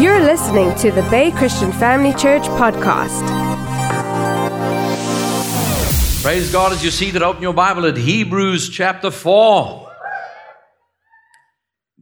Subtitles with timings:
[0.00, 3.20] You're listening to the Bay Christian Family Church podcast.
[6.22, 9.92] Praise God as you see that open your Bible at Hebrews chapter 4.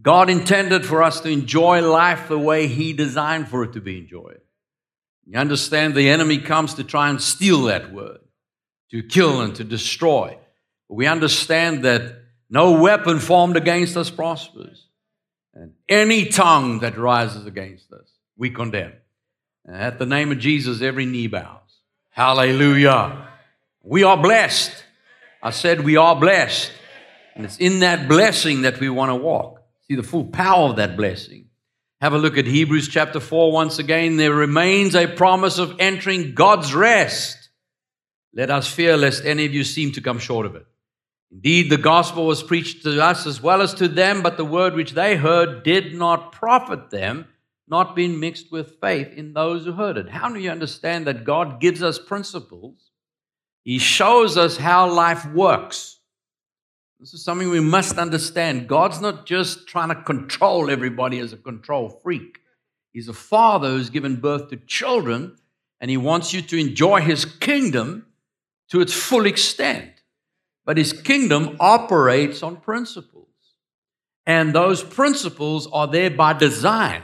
[0.00, 3.98] God intended for us to enjoy life the way He designed for it to be
[3.98, 4.42] enjoyed.
[5.26, 8.20] You understand the enemy comes to try and steal that word,
[8.92, 10.38] to kill and to destroy.
[10.88, 12.14] But we understand that
[12.48, 14.87] no weapon formed against us prospers.
[15.58, 18.92] And any tongue that rises against us, we condemn.
[19.64, 21.80] And at the name of Jesus, every knee bows.
[22.10, 23.26] Hallelujah.
[23.82, 24.84] We are blessed.
[25.42, 26.70] I said we are blessed.
[27.34, 29.60] And it's in that blessing that we want to walk.
[29.88, 31.46] See the full power of that blessing.
[32.00, 34.16] Have a look at Hebrews chapter 4 once again.
[34.16, 37.36] There remains a promise of entering God's rest.
[38.32, 40.66] Let us fear lest any of you seem to come short of it.
[41.30, 44.74] Indeed, the gospel was preached to us as well as to them, but the word
[44.74, 47.26] which they heard did not profit them,
[47.68, 50.08] not being mixed with faith in those who heard it.
[50.08, 52.90] How do you understand that God gives us principles?
[53.62, 56.00] He shows us how life works.
[56.98, 58.66] This is something we must understand.
[58.66, 62.38] God's not just trying to control everybody as a control freak.
[62.92, 65.36] He's a father who's given birth to children,
[65.80, 68.06] and he wants you to enjoy his kingdom
[68.70, 69.97] to its full extent.
[70.68, 73.24] But his kingdom operates on principles.
[74.26, 77.00] And those principles are there by design,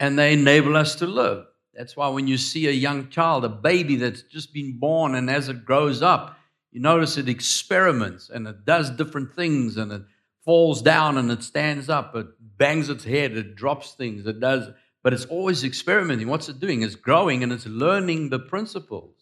[0.00, 1.44] and they enable us to live.
[1.74, 5.28] That's why when you see a young child, a baby that's just been born, and
[5.28, 6.38] as it grows up,
[6.70, 10.02] you notice it experiments and it does different things and it
[10.42, 14.70] falls down and it stands up, it bangs its head, it drops things, it does,
[15.02, 16.26] but it's always experimenting.
[16.26, 16.80] What's it doing?
[16.80, 19.21] It's growing and it's learning the principles.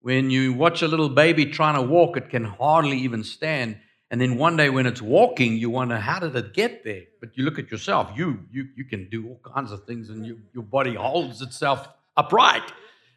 [0.00, 3.78] When you watch a little baby trying to walk, it can hardly even stand.
[4.10, 7.02] And then one day when it's walking, you wonder, how did it get there?
[7.20, 10.24] But you look at yourself, you, you, you can do all kinds of things and
[10.24, 12.72] you, your body holds itself upright.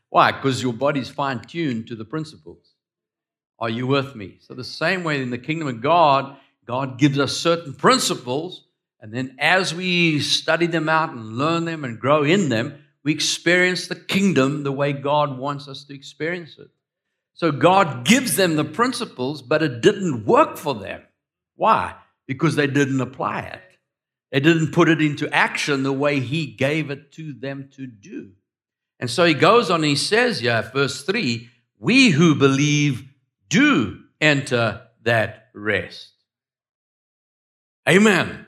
[0.09, 0.31] Why?
[0.31, 2.73] Because your body's fine tuned to the principles.
[3.59, 4.37] Are you with me?
[4.39, 6.35] So, the same way in the kingdom of God,
[6.65, 8.65] God gives us certain principles.
[8.99, 13.11] And then as we study them out and learn them and grow in them, we
[13.11, 16.69] experience the kingdom the way God wants us to experience it.
[17.33, 21.01] So God gives them the principles, but it didn't work for them.
[21.55, 21.95] Why?
[22.27, 23.61] Because they didn't apply it.
[24.31, 28.31] They didn't put it into action the way He gave it to them to do.
[28.99, 31.49] And so He goes on He says, yeah, verse 3
[31.81, 33.09] we who believe
[33.49, 36.11] do enter that rest.
[37.89, 38.45] Amen.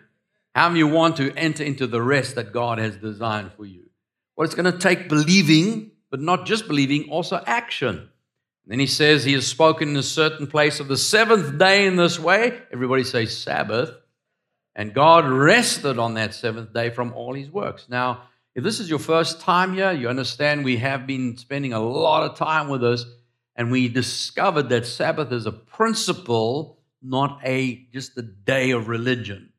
[0.54, 3.90] How many want to enter into the rest that God has designed for you?
[4.36, 7.98] Well, it's going to take believing, but not just believing, also action.
[7.98, 11.86] And then he says he has spoken in a certain place of the seventh day
[11.86, 12.62] in this way.
[12.72, 13.92] Everybody say Sabbath.
[14.76, 17.88] And God rested on that seventh day from all his works.
[17.90, 18.24] Now,
[18.56, 22.30] if this is your first time here, you understand we have been spending a lot
[22.30, 23.06] of time with us,
[23.56, 29.53] and we discovered that Sabbath is a principle, not a just a day of religion.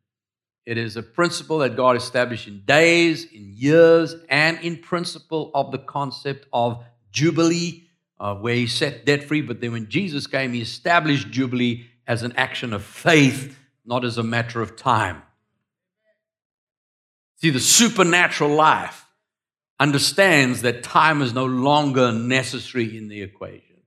[0.67, 5.73] It is a principle that God established in days, in years, and in principle of
[5.73, 6.83] the concept of
[7.13, 7.85] Jubilee,
[8.19, 9.43] uh, where He set debt free.
[9.43, 14.17] But then when Jesus came, He established Jubilee as an action of faith, not as
[14.17, 15.23] a matter of time.
[17.37, 19.07] See, the supernatural life
[19.79, 23.83] understands that time is no longer necessary in the equation.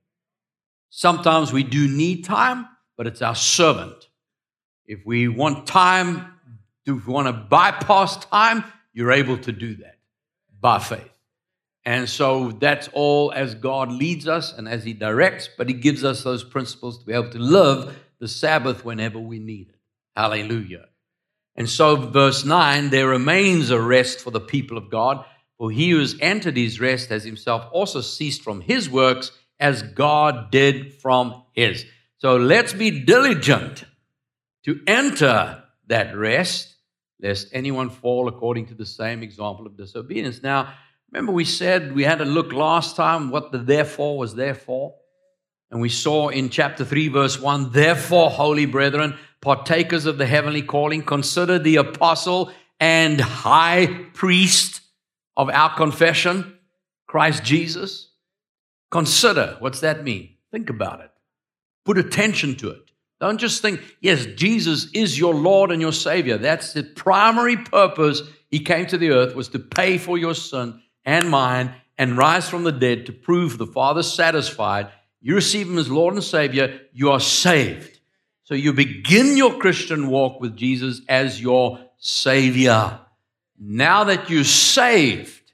[0.90, 4.08] Sometimes we do need time, but it's our servant.
[4.86, 6.37] If we want time,
[6.96, 9.98] if you want to bypass time, you're able to do that
[10.60, 11.10] by faith.
[11.84, 16.04] And so that's all as God leads us and as He directs, but He gives
[16.04, 19.76] us those principles to be able to live the Sabbath whenever we need it.
[20.16, 20.86] Hallelujah.
[21.56, 25.24] And so, verse 9, there remains a rest for the people of God,
[25.56, 29.82] for he who has entered his rest has himself also ceased from his works as
[29.82, 31.84] God did from his.
[32.18, 33.84] So let's be diligent
[34.64, 36.74] to enter that rest
[37.20, 40.42] lest anyone fall according to the same example of disobedience.
[40.42, 40.74] Now,
[41.10, 44.94] remember we said we had a look last time what the therefore was there for?
[45.70, 50.62] And we saw in chapter 3, verse 1 Therefore, holy brethren, partakers of the heavenly
[50.62, 54.80] calling, consider the apostle and high priest
[55.36, 56.58] of our confession,
[57.06, 58.10] Christ Jesus.
[58.90, 59.56] Consider.
[59.58, 60.36] What's that mean?
[60.50, 61.10] Think about it.
[61.84, 62.87] Put attention to it.
[63.20, 66.38] Don't just think, yes, Jesus is your Lord and your Savior.
[66.38, 70.80] That's the primary purpose He came to the earth was to pay for your sin
[71.04, 74.90] and mine and rise from the dead to prove the Father satisfied.
[75.20, 77.98] You receive Him as Lord and Savior, you are saved.
[78.44, 83.00] So you begin your Christian walk with Jesus as your Savior.
[83.58, 85.52] Now that you're saved,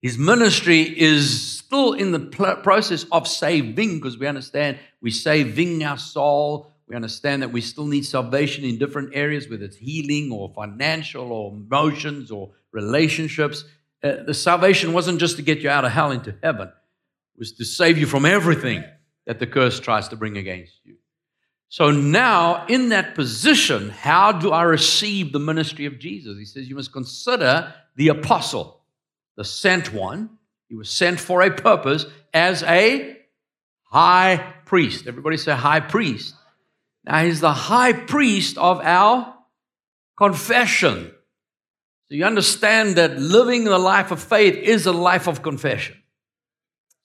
[0.00, 2.20] his ministry is still in the
[2.62, 6.72] process of saving because we understand we're saving our soul.
[6.88, 11.32] We understand that we still need salvation in different areas, whether it's healing or financial
[11.32, 13.64] or emotions or relationships.
[14.02, 17.52] Uh, the salvation wasn't just to get you out of hell into heaven, it was
[17.52, 18.82] to save you from everything
[19.26, 20.96] that the curse tries to bring against you.
[21.68, 26.38] So now, in that position, how do I receive the ministry of Jesus?
[26.38, 28.80] He says, You must consider the apostle,
[29.36, 30.30] the sent one.
[30.68, 33.18] He was sent for a purpose as a
[33.84, 35.06] high priest.
[35.06, 36.34] Everybody say high priest.
[37.08, 39.34] Now, he's the high priest of our
[40.18, 41.10] confession.
[42.08, 45.96] So you understand that living the life of faith is a life of confession.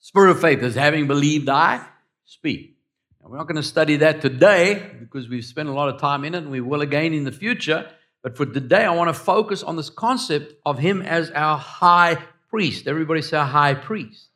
[0.00, 1.82] Spirit of faith is having believed, I
[2.26, 2.76] speak.
[3.22, 6.24] Now, we're not going to study that today because we've spent a lot of time
[6.24, 7.90] in it and we will again in the future.
[8.22, 12.18] But for today, I want to focus on this concept of him as our high
[12.50, 12.86] priest.
[12.86, 14.28] Everybody say high priest.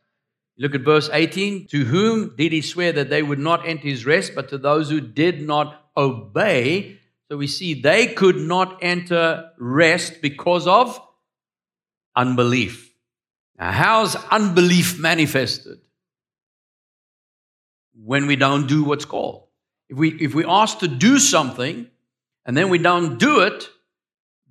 [0.59, 1.69] Look at verse 18.
[1.69, 4.91] To whom did he swear that they would not enter his rest, but to those
[4.91, 6.99] who did not obey?
[7.31, 11.01] So we see they could not enter rest because of
[12.17, 12.93] unbelief.
[13.59, 15.79] Now, how's unbelief manifested?
[18.05, 19.45] when we don't do what's called.
[19.89, 21.89] If we, if we ask to do something
[22.45, 23.69] and then we don't do it,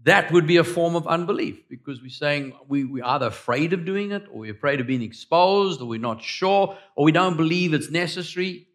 [0.08, 3.86] that would be a form of unbelief because we're saying we, we're either afraid of
[3.86, 7.38] doing it or we're afraid of being exposed or we're not sure or we don't
[7.38, 8.68] believe it's necessary.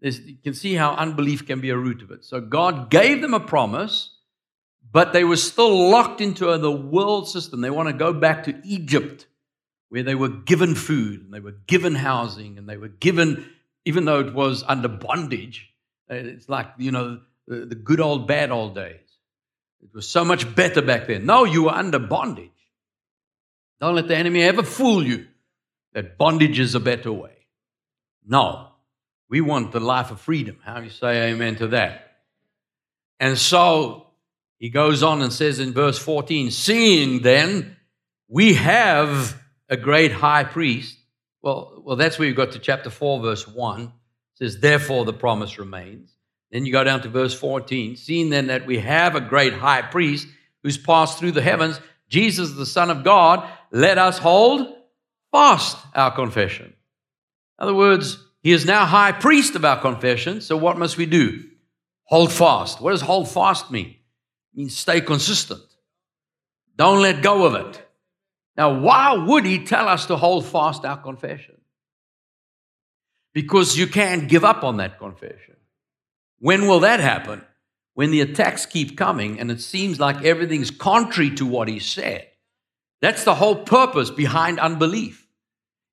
[0.00, 2.24] There's, you can see how unbelief can be a root of it.
[2.24, 4.10] So God gave them a promise,
[4.90, 7.60] but they were still locked into the world system.
[7.60, 9.26] They want to go back to Egypt
[9.88, 13.46] where they were given food and they were given housing and they were given
[13.86, 15.72] even though it was under bondage,
[16.10, 19.05] uh, it's like, you know, the, the good old, bad old days.
[19.86, 21.26] It was so much better back then.
[21.26, 22.50] No, you were under bondage.
[23.80, 25.26] Don't let the enemy ever fool you
[25.92, 27.46] that bondage is a better way.
[28.26, 28.68] No,
[29.28, 30.58] we want the life of freedom.
[30.62, 32.18] How you say amen to that?
[33.18, 34.08] And so
[34.58, 37.76] he goes on and says in verse 14, Seeing then
[38.28, 40.96] we have a great high priest
[41.46, 43.82] well, well, that's where you got to chapter 4, verse 1.
[43.82, 43.90] It
[44.34, 46.15] says, Therefore the promise remains.
[46.50, 47.96] Then you go down to verse 14.
[47.96, 50.28] Seeing then that we have a great high priest
[50.62, 54.74] who's passed through the heavens, Jesus, the Son of God, let us hold
[55.32, 56.66] fast our confession.
[56.66, 60.40] In other words, he is now high priest of our confession.
[60.40, 61.44] So what must we do?
[62.04, 62.80] Hold fast.
[62.80, 63.88] What does hold fast mean?
[63.88, 65.62] It means stay consistent.
[66.76, 67.82] Don't let go of it.
[68.56, 71.56] Now, why would he tell us to hold fast our confession?
[73.34, 75.55] Because you can't give up on that confession.
[76.38, 77.42] When will that happen?
[77.94, 82.28] When the attacks keep coming and it seems like everything's contrary to what he said.
[83.00, 85.26] That's the whole purpose behind unbelief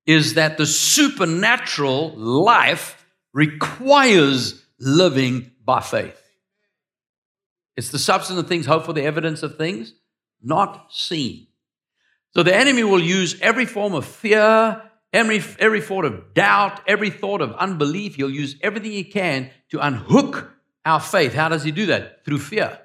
[0.06, 6.20] is that the supernatural life requires living by faith.
[7.76, 9.94] It's the substance of things, hope for the evidence of things
[10.42, 11.46] not seen.
[12.34, 14.82] So the enemy will use every form of fear,
[15.14, 18.16] every, every thought of doubt, every thought of unbelief.
[18.16, 20.52] He'll use everything he can to unhook
[20.84, 21.32] our faith.
[21.32, 22.24] How does he do that?
[22.26, 22.78] Through fear.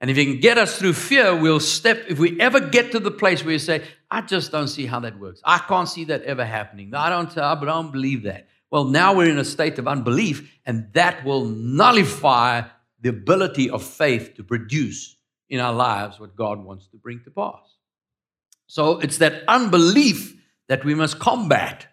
[0.00, 3.00] And if he can get us through fear, we'll step, if we ever get to
[3.00, 5.40] the place where you say, I just don't see how that works.
[5.44, 6.94] I can't see that ever happening.
[6.94, 8.48] I don't, I don't believe that.
[8.70, 12.62] Well, now we're in a state of unbelief, and that will nullify
[13.00, 15.16] the ability of faith to produce
[15.48, 17.76] in our lives what God wants to bring to pass.
[18.66, 20.37] So it's that unbelief
[20.68, 21.86] that we must combat.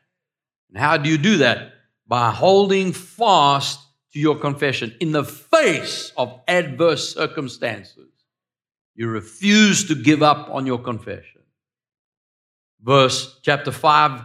[0.70, 1.74] And how do you do that?
[2.08, 3.80] By holding fast
[4.14, 8.10] to your confession in the face of adverse circumstances.
[8.96, 11.42] You refuse to give up on your confession.
[12.82, 14.22] Verse chapter 5,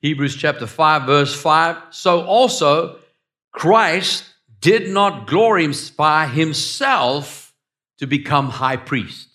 [0.00, 1.76] Hebrews chapter 5, verse 5.
[1.90, 3.00] So also
[3.52, 4.24] Christ
[4.60, 7.52] did not glorify himself
[7.98, 9.27] to become high priest.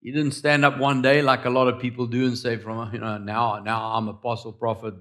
[0.00, 2.92] He didn't stand up one day like a lot of people do and say, "From
[2.92, 4.94] you know now, now I'm apostle, prophet,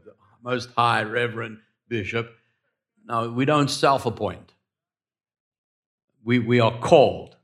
[0.44, 2.30] most high, reverend, bishop."
[3.06, 4.54] No, we don't self-appoint.
[6.24, 7.38] We we are called,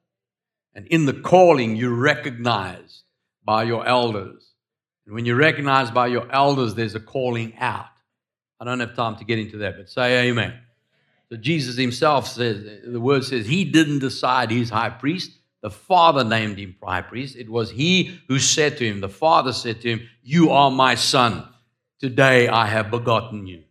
[0.73, 3.03] and in the calling, you're recognized
[3.43, 4.51] by your elders.
[5.05, 7.85] And when you're recognized by your elders, there's a calling out.
[8.59, 10.59] I don't have time to get into that, but say Amen.
[11.29, 15.31] So Jesus Himself says, the Word says, He didn't decide He's high priest.
[15.65, 17.35] The Father named him high priest.
[17.35, 20.93] It was he who said to him, the Father said to him, You are my
[20.93, 21.43] son.
[21.99, 23.63] Today I have begotten you.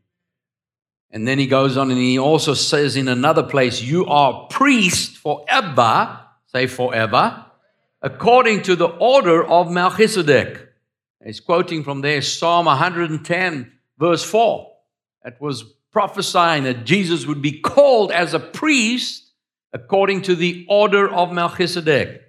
[1.13, 5.19] And then he goes on and he also says in another place, You are priest
[5.19, 6.19] forever.
[6.47, 7.47] Say forever.
[8.03, 10.69] according to the order of Melchizedek.
[11.25, 14.69] He's quoting from there Psalm 110, verse 4.
[15.23, 19.24] That was prophesying that Jesus would be called as a priest
[19.75, 22.23] according to the order of Melchizedek,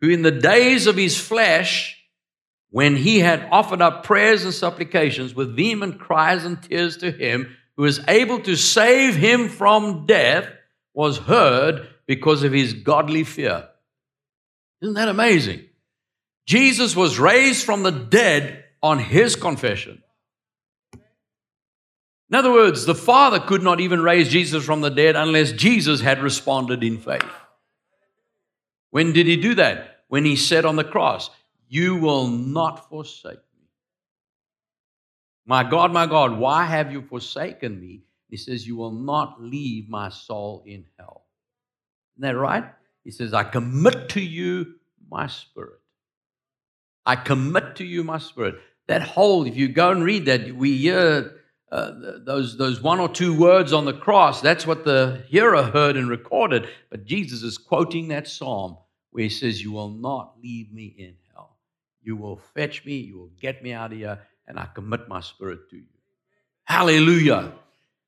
[0.00, 2.00] who in the days of his flesh,
[2.70, 7.54] when he had offered up prayers and supplications with vehement cries and tears to him,
[7.76, 10.48] who was able to save him from death,
[10.94, 13.68] was heard because of his godly fear.
[14.80, 15.64] Isn't that amazing?
[16.46, 20.03] Jesus was raised from the dead on his confession.
[22.30, 26.00] In other words, the Father could not even raise Jesus from the dead unless Jesus
[26.00, 27.24] had responded in faith.
[28.90, 30.04] When did he do that?
[30.08, 31.30] When he said on the cross,
[31.68, 33.68] You will not forsake me.
[35.46, 38.04] My God, my God, why have you forsaken me?
[38.30, 41.26] He says, You will not leave my soul in hell.
[42.16, 42.64] Isn't that right?
[43.02, 44.76] He says, I commit to you
[45.10, 45.80] my spirit.
[47.04, 48.56] I commit to you my spirit.
[48.86, 51.92] That whole, if you go and read that, we hear uh,
[52.24, 54.40] those, those one or two words on the cross.
[54.40, 56.68] That's what the hearer heard and recorded.
[56.90, 58.78] But Jesus is quoting that psalm
[59.10, 61.56] where he says, You will not leave me in hell.
[62.02, 65.20] You will fetch me, you will get me out of here, and I commit my
[65.20, 65.84] spirit to you.
[66.64, 67.52] Hallelujah.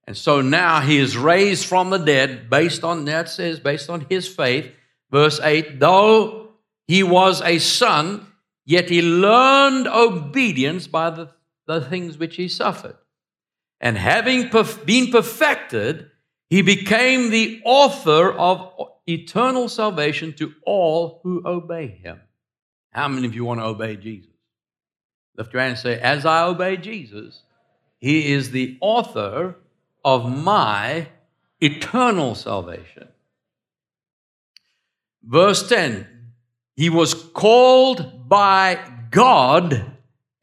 [0.07, 4.07] And so now he is raised from the dead based on, that says, based on
[4.09, 4.71] his faith.
[5.11, 6.51] Verse 8, though
[6.87, 8.27] he was a son,
[8.67, 11.29] Yet he learned obedience by the,
[11.67, 12.97] the things which he suffered.
[13.81, 14.51] And having
[14.85, 16.11] been perfected,
[16.49, 18.73] he became the author of
[19.07, 22.21] eternal salvation to all who obey him.
[22.91, 24.31] How many of you want to obey Jesus?
[25.37, 27.43] Lift your hand and say, As I obey Jesus,
[27.99, 29.57] he is the author
[30.05, 31.09] of my
[31.61, 33.09] eternal salvation.
[35.23, 36.07] Verse 10
[36.77, 38.79] he was called by
[39.11, 39.93] God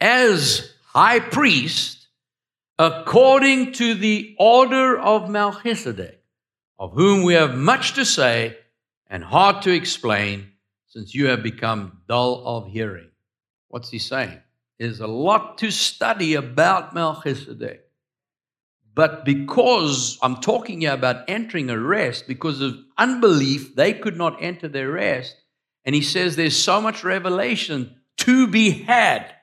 [0.01, 2.02] as high priest
[2.79, 6.21] according to the order of Melchizedek,
[6.79, 8.57] of whom we have much to say
[9.07, 10.51] and hard to explain,
[10.87, 13.09] since you have become dull of hearing.
[13.67, 14.39] What's he saying?
[14.79, 17.81] There's a lot to study about Melchizedek.
[18.95, 24.37] But because I'm talking here about entering a rest, because of unbelief, they could not
[24.41, 25.35] enter their rest.
[25.83, 29.33] And he says there's so much revelation to be had,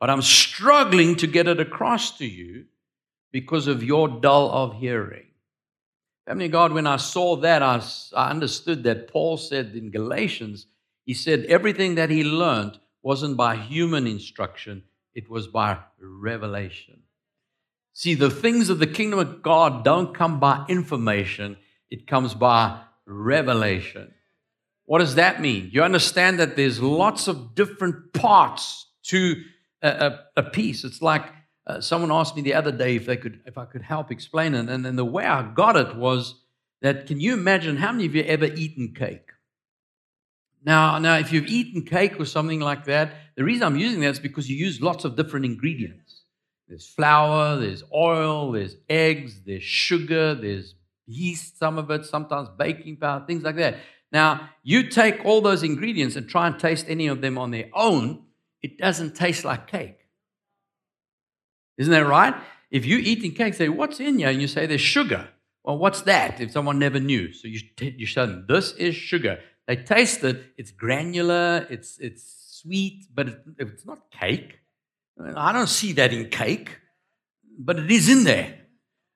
[0.00, 2.66] but I'm struggling to get it across to you
[3.32, 5.26] because of your dull of hearing.
[6.26, 7.82] Family God, when I saw that, I,
[8.14, 10.66] I understood that Paul said in Galatians,
[11.04, 14.82] he said everything that he learned wasn't by human instruction,
[15.14, 17.02] it was by revelation.
[17.94, 21.56] See, the things of the kingdom of God don't come by information,
[21.90, 24.12] it comes by revelation.
[24.84, 25.70] What does that mean?
[25.72, 29.42] You understand that there's lots of different parts to
[29.82, 30.84] a, a, piece.
[30.84, 31.24] It's like
[31.66, 34.54] uh, someone asked me the other day if they could, if I could help explain
[34.54, 36.42] it, and, and the way I got it was
[36.82, 39.32] that can you imagine how many of you ever eaten cake?
[40.64, 44.10] Now, now, if you've eaten cake or something like that, the reason I'm using that
[44.10, 46.22] is because you use lots of different ingredients.
[46.68, 50.74] There's flour, there's oil, there's eggs, there's sugar, there's
[51.06, 53.76] yeast, some of it, sometimes baking powder, things like that.
[54.12, 57.68] Now, you take all those ingredients and try and taste any of them on their
[57.74, 58.24] own,
[58.62, 59.98] it doesn't taste like cake.
[61.76, 62.34] Isn't that right?
[62.70, 64.28] If you're eating cake, say, What's in here?
[64.28, 65.28] And you say, There's sugar.
[65.64, 67.32] Well, what's that if someone never knew?
[67.32, 69.40] So you, t- you show them, This is sugar.
[69.66, 74.60] They taste it, it's granular, it's, it's sweet, but it, it's not cake.
[75.36, 76.78] I don't see that in cake,
[77.58, 78.54] but it is in there.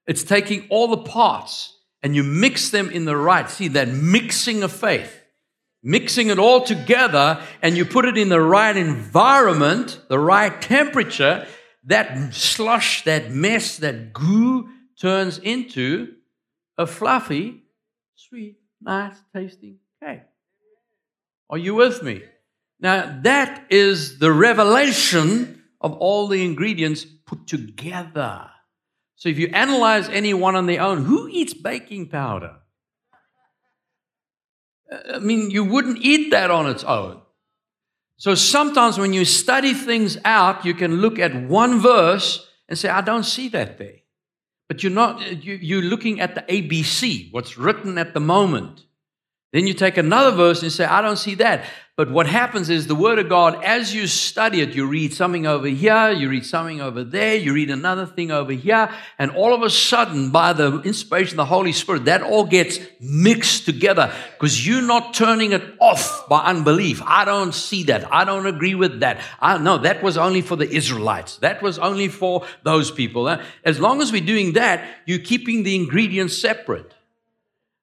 [0.07, 4.63] It's taking all the parts and you mix them in the right, see that mixing
[4.63, 5.22] of faith,
[5.83, 11.47] mixing it all together, and you put it in the right environment, the right temperature,
[11.85, 14.69] that slush, that mess, that goo
[15.01, 16.15] turns into
[16.79, 17.65] a fluffy,
[18.15, 20.21] sweet, nice tasting cake.
[21.51, 22.23] Are you with me?
[22.81, 28.49] Now, that is the revelation of all the ingredients put together.
[29.17, 32.57] So if you analyze any one on their own, who eats baking powder?
[35.15, 37.21] I mean, you wouldn't eat that on its own.
[38.17, 42.89] So sometimes when you study things out, you can look at one verse and say,
[42.89, 43.97] I don't see that there.
[44.69, 48.87] But you're not, you, you're looking at the ABC, what's written at the moment.
[49.53, 51.65] Then you take another verse and say, I don't see that.
[51.95, 55.47] But what happens is the Word of God, as you study it, you read something
[55.47, 59.53] over here, you read something over there, you read another thing over here, and all
[59.53, 64.11] of a sudden, by the inspiration of the Holy Spirit, that all gets mixed together
[64.33, 67.03] because you're not turning it off by unbelief.
[67.05, 68.11] I don't see that.
[68.11, 69.21] I don't agree with that.
[69.39, 71.37] I no, that was only for the Israelites.
[71.37, 73.29] That was only for those people.
[73.67, 76.95] As long as we're doing that, you're keeping the ingredients separate.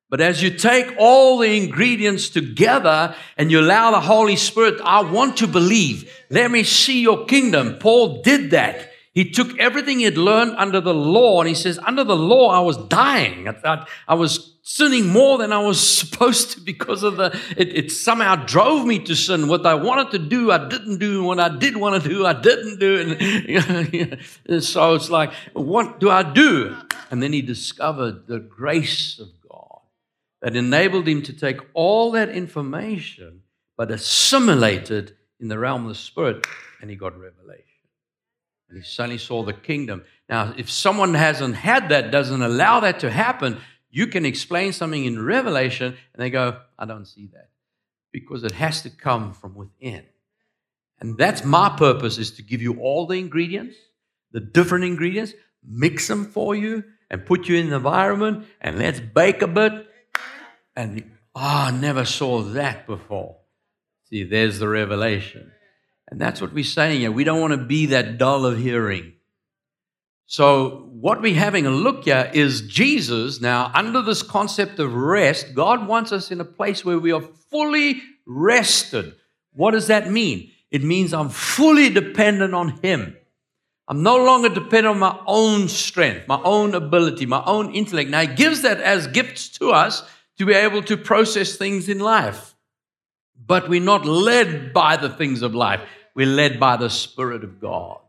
[0.09, 5.01] But as you take all the ingredients together and you allow the Holy Spirit, I
[5.01, 6.11] want to believe.
[6.31, 7.77] Let me see your kingdom.
[7.77, 8.89] Paul did that.
[9.13, 12.49] He took everything he had learned under the law and he says, Under the law,
[12.49, 13.47] I was dying.
[13.47, 17.75] I, I, I was sinning more than I was supposed to because of the, it,
[17.75, 19.47] it, somehow drove me to sin.
[19.47, 21.23] What I wanted to do, I didn't do.
[21.23, 22.99] What I did want to do, I didn't do.
[23.01, 26.77] And, and so it's like, what do I do?
[27.11, 29.38] And then he discovered the grace of
[30.41, 33.41] that enabled him to take all that information
[33.77, 36.45] but assimilate it in the realm of the spirit
[36.81, 37.63] and he got revelation.
[38.69, 40.03] And he suddenly saw the kingdom.
[40.29, 43.57] Now if someone hasn't had that doesn't allow that to happen
[43.91, 47.49] you can explain something in revelation and they go i don't see that
[48.11, 50.03] because it has to come from within.
[50.99, 53.75] And that's my purpose is to give you all the ingredients
[54.31, 58.99] the different ingredients mix them for you and put you in an environment and let's
[58.99, 59.87] bake a bit
[60.75, 61.03] and
[61.35, 63.37] oh, I never saw that before.
[64.09, 65.51] See, there's the revelation.
[66.09, 67.11] And that's what we're saying here.
[67.11, 69.13] We don't want to be that dull of hearing.
[70.25, 75.55] So, what we're having a look at is Jesus now, under this concept of rest,
[75.55, 79.15] God wants us in a place where we are fully rested.
[79.53, 80.51] What does that mean?
[80.69, 83.15] It means I'm fully dependent on Him.
[83.87, 88.11] I'm no longer dependent on my own strength, my own ability, my own intellect.
[88.11, 90.03] Now, He gives that as gifts to us
[90.39, 92.55] to be able to process things in life.
[93.45, 95.81] But we're not led by the things of life,
[96.15, 97.99] we're led by the Spirit of God.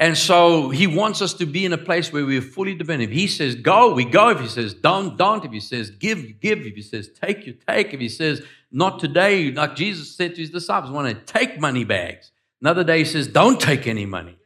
[0.00, 3.10] And so he wants us to be in a place where we're fully dependent.
[3.10, 4.28] If he says go, we go.
[4.30, 5.44] If he says don't, don't.
[5.44, 6.60] If he says give, you give.
[6.60, 7.92] If he says take, you take.
[7.92, 11.82] If he says not today, like Jesus said to his disciples, want to take money
[11.82, 12.30] bags.
[12.60, 14.36] Another day he says don't take any money.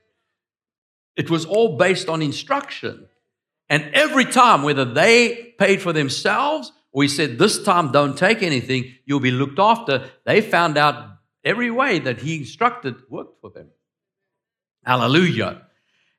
[1.16, 3.08] It was all based on instruction.
[3.68, 8.94] And every time, whether they paid for themselves we said, This time don't take anything,
[9.04, 10.10] you'll be looked after.
[10.24, 13.68] They found out every way that he instructed worked for them.
[14.84, 15.62] Hallelujah.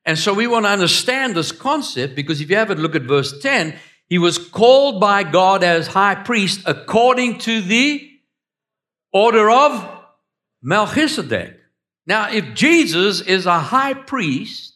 [0.04, 3.40] And so we want to understand this concept because if you have look at verse
[3.40, 3.74] 10,
[4.08, 8.10] he was called by God as high priest according to the
[9.12, 10.02] order of
[10.62, 11.58] Melchizedek.
[12.06, 14.74] Now, if Jesus is a high priest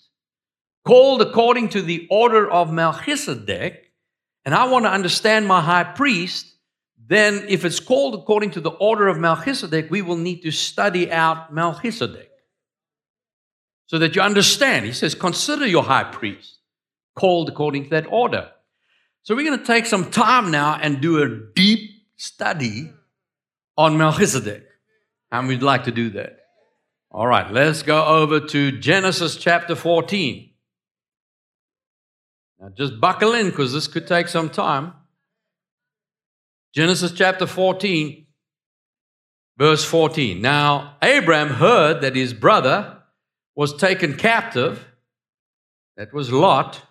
[0.87, 3.88] called according to the order of Melchizedek,
[4.49, 6.55] and I want to understand my high priest,
[7.07, 11.13] then if it's called according to the order of Melchizedek, we will need to study
[11.13, 12.31] out Melchizedek
[13.89, 14.87] so that you understand.
[14.87, 16.61] He says, Consider your high priest
[17.15, 18.51] called according to that order.
[19.23, 22.91] So we're going to take some time now and do a deep study
[23.77, 24.67] on Melchizedek.
[25.31, 26.39] And we'd like to do that.
[27.11, 30.48] All right, let's go over to Genesis chapter 14.
[32.61, 34.93] Now just buckle in because this could take some time.
[36.75, 38.27] Genesis chapter 14,
[39.57, 40.41] verse 14.
[40.41, 42.99] Now, Abraham heard that his brother
[43.55, 44.87] was taken captive.
[45.97, 46.83] That was Lot.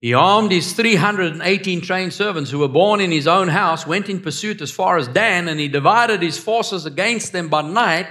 [0.00, 4.20] He armed his 318 trained servants who were born in his own house, went in
[4.20, 8.06] pursuit as far as Dan, and he divided his forces against them by night.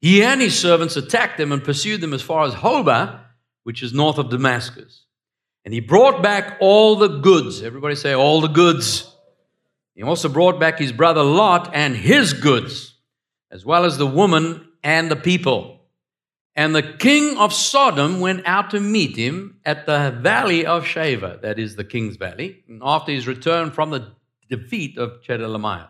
[0.00, 3.20] He and his servants attacked them and pursued them as far as Hobah,
[3.64, 5.03] which is north of Damascus.
[5.64, 7.62] And he brought back all the goods.
[7.62, 9.10] Everybody say, all the goods.
[9.94, 12.94] He also brought back his brother Lot and his goods,
[13.50, 15.80] as well as the woman and the people.
[16.56, 21.40] And the king of Sodom went out to meet him at the valley of Shaveh,
[21.42, 24.12] that is the king's valley, after his return from the
[24.48, 25.88] defeat of Chedorlaomer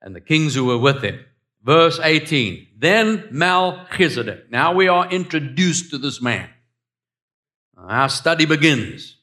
[0.00, 1.20] and the kings who were with him.
[1.62, 4.50] Verse 18 Then Melchizedek.
[4.50, 6.48] Now we are introduced to this man.
[7.76, 9.15] Our study begins.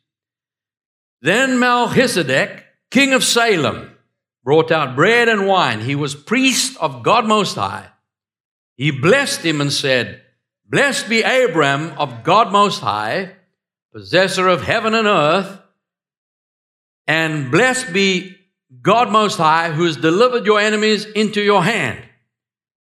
[1.24, 3.96] Then Melchizedek, king of Salem,
[4.44, 5.80] brought out bread and wine.
[5.80, 7.88] He was priest of God Most High.
[8.76, 10.22] He blessed him and said,
[10.66, 13.32] Blessed be Abram of God Most High,
[13.94, 15.62] possessor of heaven and earth,
[17.08, 18.36] and blessed be
[18.82, 22.04] God Most High, who has delivered your enemies into your hand.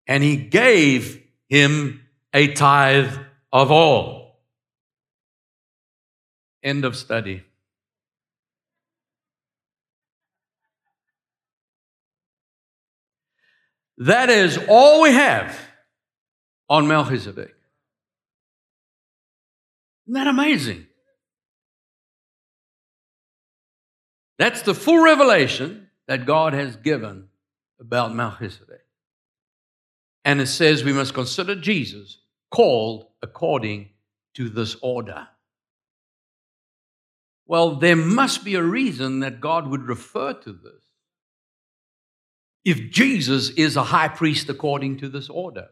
[0.06, 2.02] And he gave him
[2.34, 3.16] a tithe
[3.50, 4.42] of all.
[6.62, 7.45] End of study.
[13.98, 15.58] That is all we have
[16.68, 17.54] on Melchizedek.
[20.06, 20.86] Isn't that amazing?
[24.38, 27.28] That's the full revelation that God has given
[27.80, 28.84] about Melchizedek.
[30.24, 32.18] And it says we must consider Jesus
[32.50, 33.90] called according
[34.34, 35.28] to this order.
[37.46, 40.85] Well, there must be a reason that God would refer to this.
[42.66, 45.68] If Jesus is a high priest according to this order.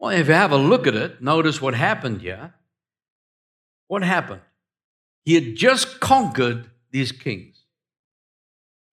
[0.00, 2.54] Well, if you have a look at it, notice what happened here.
[3.86, 4.40] What happened?
[5.24, 7.56] He had just conquered these kings.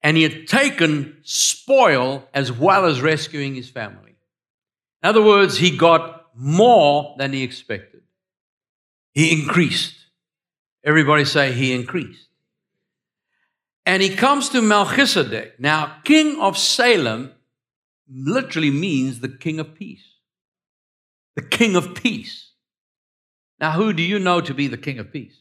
[0.04, 4.14] And he had taken spoil as well as rescuing his family.
[5.02, 8.02] In other words, he got more than he expected.
[9.14, 9.96] He increased.
[10.84, 12.25] Everybody say he increased.
[13.86, 15.60] And he comes to Melchizedek.
[15.60, 17.32] Now, king of Salem
[18.08, 20.04] literally means the king of peace.
[21.36, 22.50] The king of peace.
[23.60, 25.38] Now, who do you know to be the king of peace?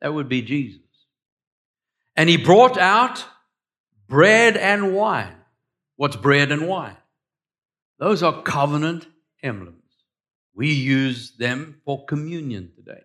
[0.00, 0.80] That would be Jesus.
[2.16, 3.24] And he brought out
[4.08, 5.34] bread and wine.
[5.96, 6.96] What's bread and wine?
[7.98, 9.06] Those are covenant
[9.42, 9.78] emblems.
[10.54, 13.02] We use them for communion today.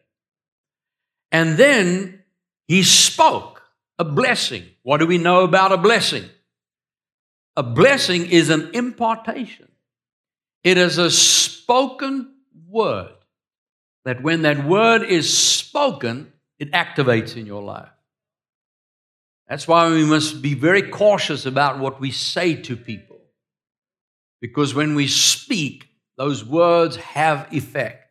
[1.31, 2.23] And then
[2.67, 3.56] he spoke
[3.99, 4.65] a blessing.
[4.83, 6.25] What do we know about a blessing?
[7.55, 9.67] A blessing is an impartation,
[10.63, 12.33] it is a spoken
[12.67, 13.13] word
[14.05, 17.89] that when that word is spoken, it activates in your life.
[19.47, 23.19] That's why we must be very cautious about what we say to people.
[24.41, 28.06] Because when we speak, those words have effect.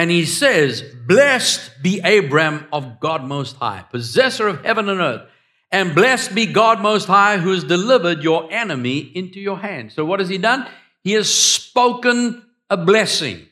[0.00, 5.28] And he says, Blessed be Abram of God Most High, possessor of heaven and earth.
[5.70, 9.92] And blessed be God Most High, who has delivered your enemy into your hand.
[9.92, 10.66] So, what has he done?
[11.04, 13.46] He has spoken a blessing.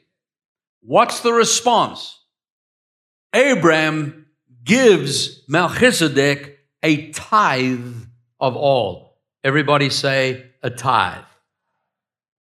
[0.81, 2.19] What's the response?
[3.35, 4.25] Abram
[4.65, 7.95] gives Melchizedek a tithe
[8.41, 9.19] of all.
[9.45, 11.27] Everybody say a tithe.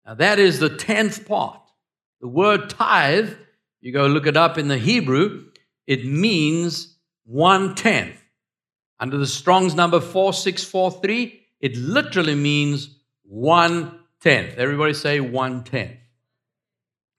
[0.06, 1.60] Now, that is the tenth part.
[2.22, 3.34] The word tithe,
[3.80, 5.46] you go look it up in the Hebrew,
[5.86, 8.16] it means one tenth.
[9.00, 14.56] Under the Strong's number 4643, it literally means one tenth.
[14.58, 15.96] Everybody say one tenth.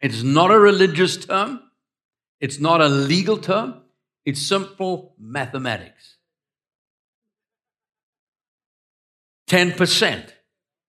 [0.02, 1.62] It's not a religious term,
[2.39, 3.82] it's not a legal term,
[4.26, 6.15] it's simple mathematics.
[9.50, 10.32] 10%.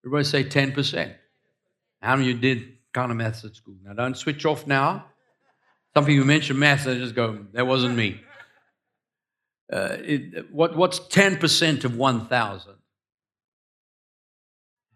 [0.04, 1.14] Everybody say 10%.
[2.02, 3.76] How many of you did kind of maths at school?
[3.82, 5.06] Now, don't switch off now.
[5.94, 8.20] Some people mention maths, and just go, that wasn't me.
[9.72, 12.72] Uh, it, what, what's 10% of 1,000?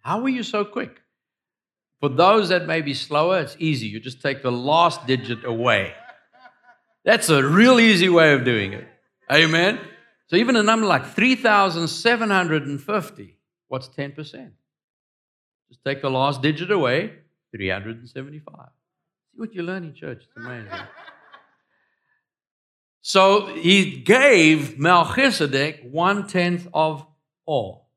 [0.00, 1.00] How are you so quick?
[2.00, 3.86] For those that may be slower, it's easy.
[3.86, 5.94] You just take the last digit away.
[7.04, 8.86] That's a real easy way of doing it.
[9.32, 9.78] Amen.
[10.26, 14.50] So even a number like 3,750, what's 10%?
[15.68, 17.12] Just take the last digit away,
[17.52, 18.68] 375.
[19.34, 20.22] See what you learn in church.
[20.22, 20.70] It's amazing.
[23.06, 27.06] So he gave Melchizedek one tenth of
[27.44, 27.90] all.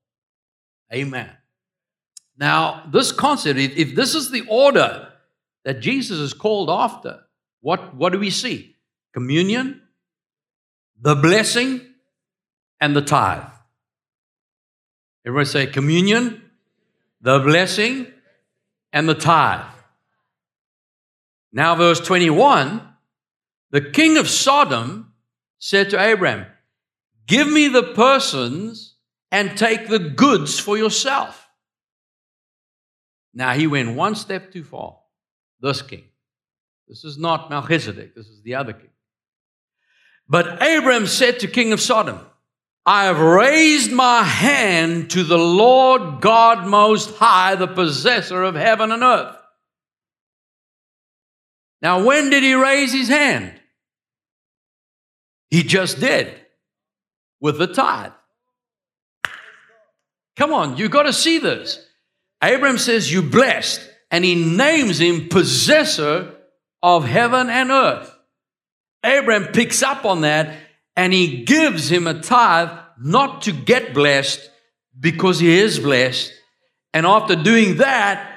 [0.93, 1.30] Amen.
[2.38, 5.08] Now, this concept, if this is the order
[5.63, 7.21] that Jesus is called after,
[7.62, 8.76] what, what do we see?
[9.17, 9.82] communion,
[11.02, 11.82] the blessing,
[12.80, 13.50] and the tithe.
[15.26, 16.39] Everybody say communion,
[17.19, 18.06] the blessing,
[18.93, 19.65] and the tithe.
[21.58, 22.84] Now, verse 21
[23.72, 25.12] the king of Sodom
[25.58, 26.46] said to Abraham,
[27.26, 28.96] Give me the persons
[29.32, 31.50] and take the goods for yourself.
[33.34, 35.00] Now, he went one step too far,
[35.60, 36.04] this king.
[36.88, 38.91] This is not Melchizedek, this is the other king.
[40.30, 42.20] But Abram said to King of Sodom,
[42.86, 48.91] I have raised my hand to the Lord God Most High, the possessor of heaven
[48.91, 49.37] and earth.
[51.82, 53.54] Now, when did he raise his hand?
[55.50, 56.34] He just did
[57.40, 58.12] with the tithe.
[60.36, 61.84] Come on, you got to see this.
[62.42, 66.34] Abram says, You blessed, and he names him possessor
[66.84, 68.13] of heaven and earth.
[69.04, 70.54] Abraham picks up on that
[70.96, 74.50] and he gives him a tithe not to get blessed
[75.00, 76.34] because he is blessed.
[76.94, 78.37] And after doing that,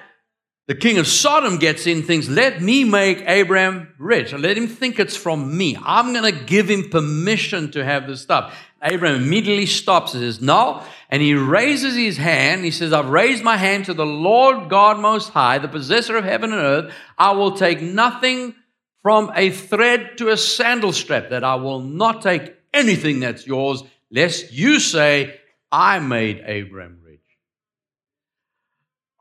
[0.70, 4.32] the king of Sodom gets in things, let me make Abraham rich.
[4.32, 5.76] Let him think it's from me.
[5.84, 8.56] I'm going to give him permission to have this stuff.
[8.80, 10.84] Abraham immediately stops and says, No.
[11.08, 12.64] And he raises his hand.
[12.64, 16.22] He says, I've raised my hand to the Lord God Most High, the possessor of
[16.22, 16.94] heaven and earth.
[17.18, 18.54] I will take nothing
[19.02, 23.82] from a thread to a sandal strap, that I will not take anything that's yours,
[24.12, 25.40] lest you say,
[25.72, 26.99] I made Abraham.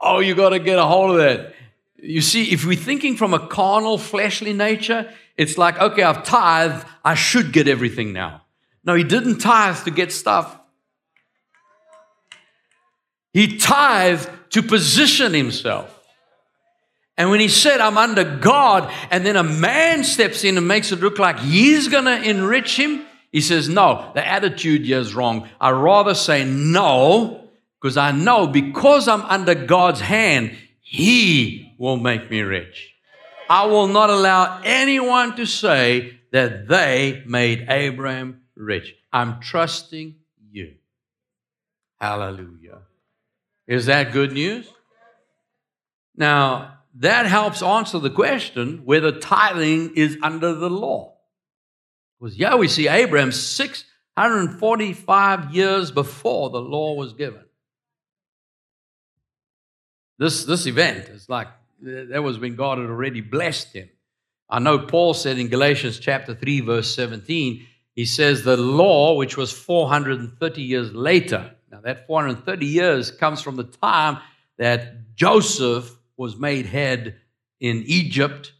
[0.01, 1.53] Oh, you got to get a hold of that.
[1.97, 6.85] You see, if we're thinking from a carnal, fleshly nature, it's like, okay, I've tithed,
[7.03, 8.43] I should get everything now.
[8.83, 10.57] No, he didn't tithe to get stuff.
[13.33, 15.95] He tithed to position himself.
[17.17, 20.93] And when he said, I'm under God, and then a man steps in and makes
[20.93, 25.13] it look like he's going to enrich him, he says, No, the attitude here is
[25.13, 25.49] wrong.
[25.59, 27.48] I rather say no,
[27.81, 32.93] because I know because I'm under God's hand, He will make me rich.
[33.49, 38.93] I will not allow anyone to say that they made Abraham rich.
[39.11, 40.15] I'm trusting
[40.51, 40.75] you.
[41.99, 42.81] Hallelujah.
[43.67, 44.69] Is that good news?
[46.15, 51.15] Now, that helps answer the question whether tithing is under the law.
[52.19, 57.45] Because, yeah, we see Abraham 645 years before the law was given.
[60.19, 61.47] This, this event is like,
[61.81, 63.89] that was when God had already blessed him.
[64.49, 69.37] I know Paul said in Galatians chapter 3, verse 17, he says the law, which
[69.37, 74.17] was 430 years later, now that 430 years comes from the time
[74.57, 77.15] that Joseph was made head
[77.61, 78.51] in Egypt,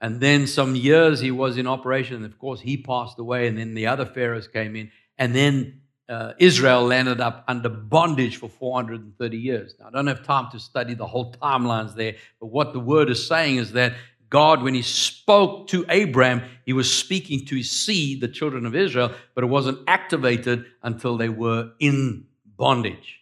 [0.00, 3.58] and then some years he was in operation, and of course he passed away, and
[3.58, 8.48] then the other pharaohs came in, and then uh, Israel landed up under bondage for
[8.48, 9.74] 430 years.
[9.78, 13.08] Now, I don't have time to study the whole timelines there, but what the word
[13.10, 13.94] is saying is that
[14.28, 18.74] God, when He spoke to Abraham, He was speaking to His seed, the children of
[18.74, 23.20] Israel, but it wasn't activated until they were in bondage.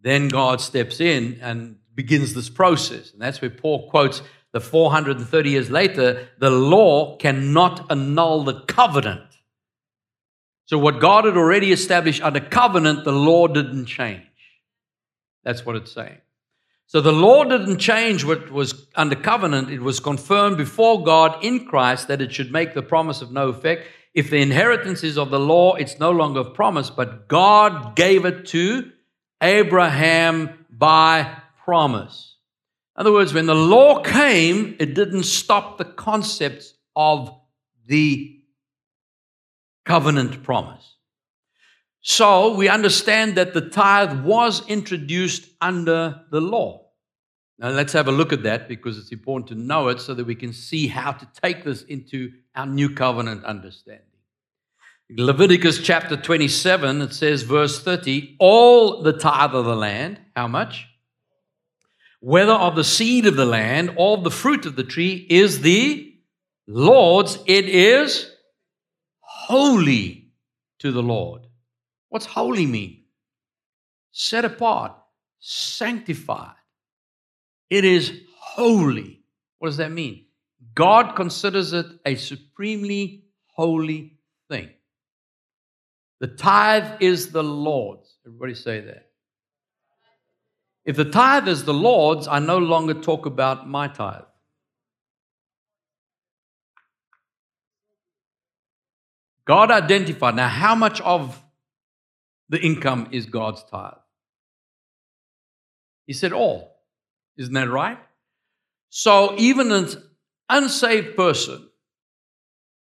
[0.00, 3.12] Then God steps in and begins this process.
[3.12, 9.27] And that's where Paul quotes the 430 years later the law cannot annul the covenant
[10.68, 14.20] so, what God had already established under covenant, the law didn't change.
[15.42, 16.18] That's what it's saying.
[16.84, 19.70] So, the law didn't change what was under covenant.
[19.70, 23.48] It was confirmed before God in Christ that it should make the promise of no
[23.48, 23.86] effect.
[24.12, 28.26] If the inheritance is of the law, it's no longer of promise, but God gave
[28.26, 28.92] it to
[29.42, 32.36] Abraham by promise.
[32.94, 37.34] In other words, when the law came, it didn't stop the concepts of
[37.86, 38.37] the
[39.88, 40.96] covenant promise.
[42.02, 46.90] So we understand that the tithe was introduced under the law.
[47.58, 50.26] Now let's have a look at that because it's important to know it so that
[50.26, 54.04] we can see how to take this into our new covenant understanding.
[55.10, 60.86] Leviticus chapter 27, it says, verse 30, all the tithe of the land, how much?
[62.20, 66.14] Whether of the seed of the land or the fruit of the tree is the
[66.66, 68.30] Lord's, it is
[69.48, 70.30] holy
[70.78, 71.46] to the Lord.
[72.10, 73.04] What's holy mean?
[74.12, 74.92] Set apart,
[75.40, 76.52] sanctified.
[77.70, 79.22] It is holy.
[79.58, 80.26] What does that mean?
[80.74, 84.18] God considers it a supremely holy
[84.50, 84.68] thing.
[86.20, 88.18] The tithe is the Lord's.
[88.26, 89.12] Everybody say that.
[90.84, 94.27] If the tithe is the Lord's, I no longer talk about my tithe.
[99.48, 100.36] God identified.
[100.36, 101.42] Now, how much of
[102.50, 103.94] the income is God's tithe?
[106.06, 106.76] He said all.
[107.38, 107.98] Isn't that right?
[108.90, 109.88] So, even an
[110.50, 111.66] unsaved person,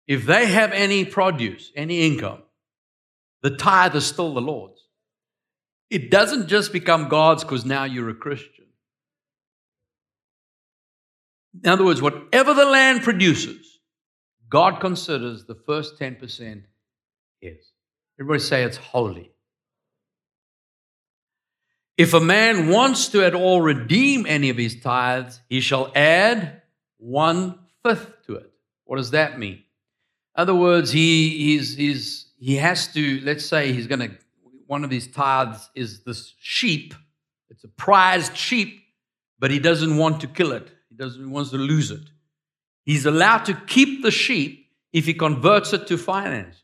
[0.07, 2.43] if they have any produce, any income,
[3.43, 4.81] the tithe is still the Lord's.
[5.91, 8.65] It doesn't just become God's because now you're a Christian.
[11.63, 13.74] In other words, whatever the land produces,
[14.55, 16.63] God considers the first 10%
[17.43, 17.73] is.
[18.21, 19.33] Everybody say it's holy.
[21.99, 26.63] If a man wants to at all redeem any of his tithes, he shall add
[26.99, 28.53] one fifth to it.
[28.85, 29.55] What does that mean?
[29.55, 29.63] In
[30.37, 34.13] other words, he, he's, he's, he has to, let's say he's going to,
[34.69, 36.95] one of his tithes is this sheep.
[37.51, 38.85] It's a prized sheep,
[39.41, 40.71] but he doesn't want to kill it.
[40.91, 42.09] He doesn't he wants to lose it.
[42.85, 46.61] He's allowed to keep the sheep if he converts it to finances,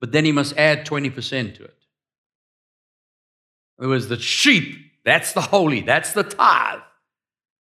[0.00, 1.74] but then he must add 20% to it.
[3.78, 6.80] In other words, the sheep, that's the holy, that's the tithe.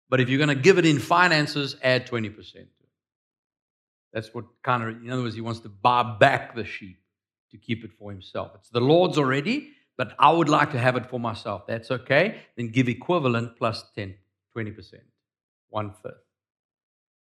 [0.09, 2.67] But if you're going to give it in finances, add 20% to it.
[4.13, 6.97] That's what kind of, in other words, he wants to buy back the sheep
[7.51, 8.51] to keep it for himself.
[8.55, 11.67] It's the Lord's already, but I would like to have it for myself.
[11.67, 12.41] That's okay.
[12.55, 14.15] Then give equivalent plus 10,
[14.55, 14.93] 20%,
[15.69, 16.24] one fifth.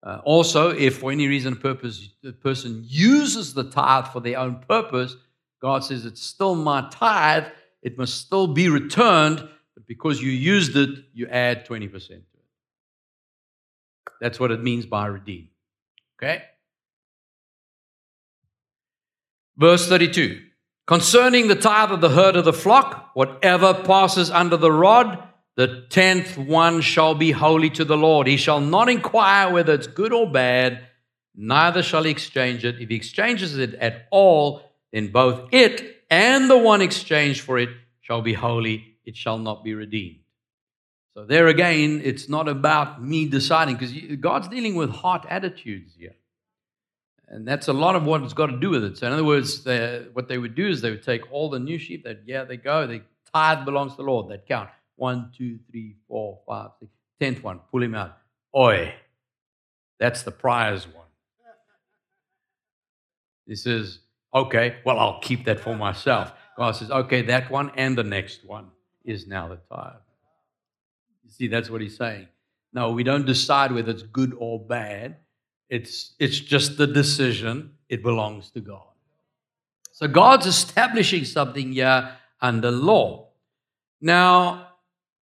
[0.02, 4.56] Uh, also, if for any reason purpose the person uses the tithe for their own
[4.68, 5.16] purpose,
[5.62, 7.46] God says it's still my tithe.
[7.82, 9.38] It must still be returned,
[9.76, 12.24] but because you used it, you add 20% to it.
[14.22, 15.50] That's what it means by redeem.
[16.18, 16.44] Okay?
[19.58, 20.42] Verse 32
[20.88, 25.29] Concerning the tithe of the herd of the flock, whatever passes under the rod,
[25.60, 28.28] the tenth one shall be holy to the Lord.
[28.28, 30.88] He shall not inquire whether it's good or bad,
[31.36, 32.80] neither shall he exchange it.
[32.80, 34.62] If he exchanges it at all,
[34.94, 37.68] then both it and the one exchanged for it
[38.00, 40.20] shall be holy, it shall not be redeemed.
[41.14, 43.92] So, there again, it's not about me deciding, because
[44.22, 46.16] God's dealing with heart attitudes here.
[47.28, 48.98] And that's a lot of what it's got to do with it.
[48.98, 49.66] So, in other words,
[50.14, 52.56] what they would do is they would take all the new sheep, that yeah, they
[52.56, 53.02] go, the
[53.34, 57.60] tithe belongs to the Lord, they'd count one, two, three, four, five, six, tenth one,
[57.72, 58.18] pull him out.
[58.56, 58.94] Oi,
[60.00, 61.06] that's the prize one.
[63.46, 64.00] He says,
[64.34, 66.32] okay, well, I'll keep that for myself.
[66.56, 68.68] God says, okay, that one and the next one
[69.04, 69.94] is now the tithe.
[71.24, 72.28] You see, that's what he's saying.
[72.74, 75.18] No, we don't decide whether it's good or bad.
[75.70, 77.74] It's, it's just the decision.
[77.90, 78.84] It belongs to God.
[79.92, 83.30] So God's establishing something here under law.
[84.00, 84.69] Now,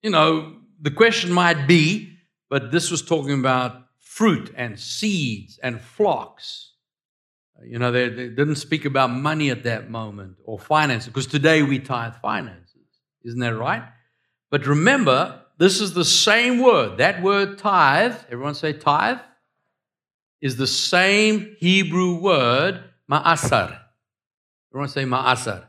[0.02, 2.16] you know, the question might be,
[2.48, 6.72] but this was talking about fruit and seeds and flocks.
[7.64, 11.62] You know, they, they didn't speak about money at that moment or finances, because today
[11.62, 12.66] we tithe finances.
[13.22, 13.82] Isn't that right?
[14.50, 16.98] But remember, this is the same word.
[16.98, 19.18] That word tithe, everyone say tithe,
[20.40, 23.78] is the same Hebrew word ma'asar.
[24.72, 25.66] Everyone say ma'asar.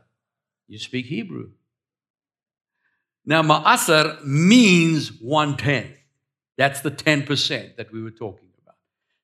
[0.66, 1.50] You speak Hebrew.
[3.24, 5.96] Now, ma'asar means one tenth.
[6.58, 8.76] That's the 10% that we were talking about.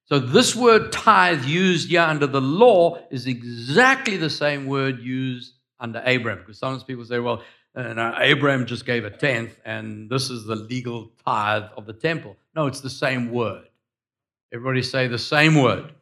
[0.06, 5.54] So, this word tithe used here under the law is exactly the same word used
[5.80, 6.40] under Abraham.
[6.40, 7.42] Because sometimes people say, well,
[7.74, 12.36] uh, Abraham just gave a tenth, and this is the legal tithe of the temple.
[12.56, 13.68] No, it's the same word.
[14.52, 15.92] Everybody say the same word.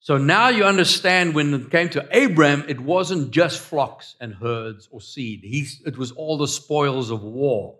[0.00, 4.88] So now you understand when it came to Abraham, it wasn't just flocks and herds
[4.90, 5.40] or seed.
[5.42, 7.76] He, it was all the spoils of war.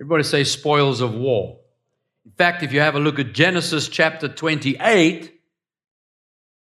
[0.00, 1.58] Everybody say spoils of war.
[2.24, 5.40] In fact, if you have a look at Genesis chapter 28,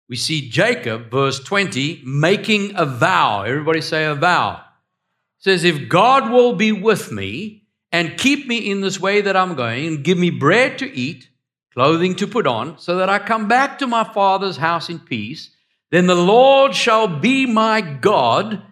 [0.08, 3.42] we see Jacob, verse 20, making a vow.
[3.42, 4.56] Everybody say a vow.
[5.38, 9.36] It says, If God will be with me and keep me in this way that
[9.36, 11.28] I'm going and give me bread to eat,
[11.74, 15.50] clothing to put on, so that I come back to my father's house in peace.
[15.90, 18.62] Then the Lord shall be my God,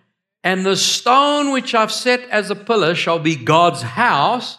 [0.43, 4.59] and the stone which I've set as a pillar shall be God's house.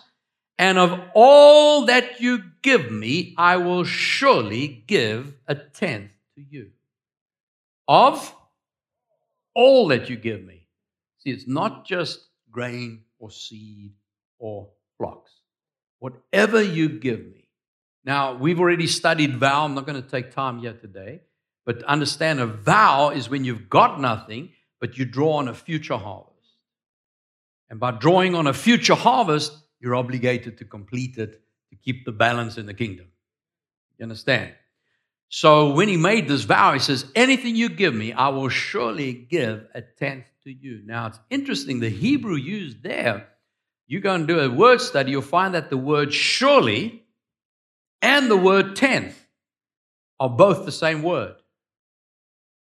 [0.57, 6.69] And of all that you give me, I will surely give a tenth to you.
[7.87, 8.35] Of
[9.55, 10.67] all that you give me.
[11.17, 13.93] See, it's not just grain or seed
[14.37, 15.31] or flocks.
[15.99, 17.40] Whatever you give me,
[18.03, 19.65] now, we've already studied vow.
[19.65, 21.21] I'm not going to take time yet today.
[21.65, 25.97] But understand a vow is when you've got nothing, but you draw on a future
[25.97, 26.31] harvest.
[27.69, 32.11] And by drawing on a future harvest, you're obligated to complete it to keep the
[32.11, 33.07] balance in the kingdom.
[33.97, 34.53] You understand?
[35.29, 39.13] So when he made this vow, he says, Anything you give me, I will surely
[39.13, 40.81] give a tenth to you.
[40.83, 43.27] Now it's interesting, the Hebrew used there,
[43.87, 47.00] you go and do a word study, you'll find that the word surely
[48.01, 49.27] and the word tenth
[50.19, 51.35] are both the same word.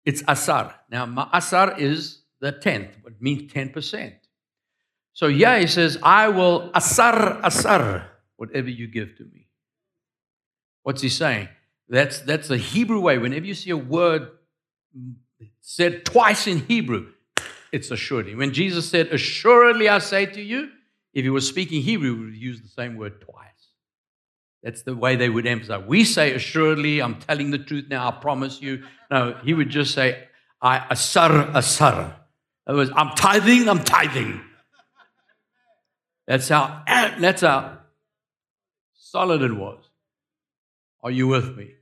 [0.05, 0.75] It's asar.
[0.91, 4.15] Now, asar is the tenth, it means 10%.
[5.13, 9.49] So, yeah, he says, I will asar, asar, whatever you give to me.
[10.83, 11.49] What's he saying?
[11.89, 13.19] That's, that's the Hebrew way.
[13.19, 14.31] Whenever you see a word
[15.61, 17.09] said twice in Hebrew,
[17.73, 18.35] it's assuredly.
[18.35, 20.71] When Jesus said, Assuredly I say to you,
[21.13, 23.50] if he was speaking Hebrew, he would use the same word twice.
[24.63, 25.85] That's the way they would emphasize.
[25.87, 28.85] We say, assuredly, I'm telling the truth now, I promise you.
[29.11, 30.29] No, he would just say,
[30.61, 32.17] I asar, asar.
[32.67, 34.41] In other words, I'm tithing, I'm tithing.
[36.27, 37.79] That's how, that's how
[38.95, 39.83] solid it was.
[41.03, 41.73] Are you with me?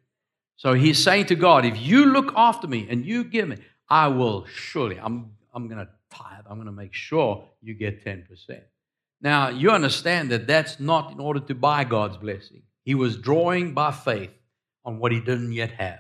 [0.57, 3.57] So he's saying to God, if you look after me and you give me,
[3.89, 6.45] I will surely, I'm, I'm going to tithe.
[6.49, 8.25] I'm going to make sure you get 10%.
[9.21, 12.63] Now, you understand that that's not in order to buy God's blessing.
[12.89, 14.31] He was drawing by faith
[14.83, 15.99] on what he didn't yet have.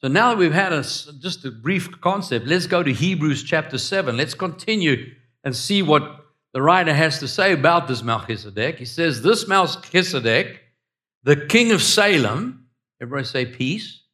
[0.00, 3.78] So now that we've had a, just a brief concept, let's go to Hebrews chapter
[3.78, 4.16] 7.
[4.16, 5.12] Let's continue
[5.42, 8.78] and see what the writer has to say about this Melchizedek.
[8.78, 10.60] He says, This Melchizedek,
[11.24, 12.68] the king of Salem,
[13.00, 14.04] everybody say peace.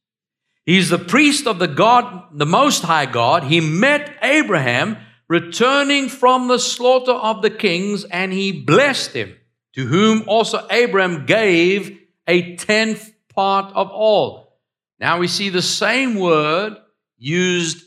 [0.64, 3.44] He's the priest of the God, the Most High God.
[3.44, 4.96] He met Abraham
[5.28, 9.36] returning from the slaughter of the kings, and he blessed him,
[9.78, 14.58] to whom also Abram gave a tenth part of all.
[14.98, 16.76] Now we see the same word
[17.16, 17.84] used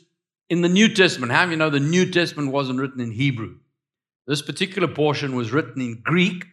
[0.49, 1.33] in the New Testament.
[1.33, 3.57] How do you know the New Testament wasn't written in Hebrew?
[4.25, 6.45] This particular portion was written in Greek,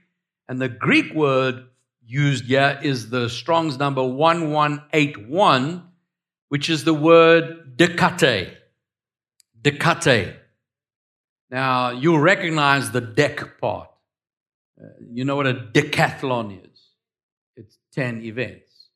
[0.49, 1.69] and the Greek word
[2.05, 5.89] used here is the Strong's number 1181,
[6.49, 8.55] which is the word decate.
[9.63, 10.35] Decate.
[11.49, 13.89] Now, you'll recognize the dec part.
[14.81, 16.89] Uh, you know what a decathlon is
[17.59, 18.89] it's 10 events.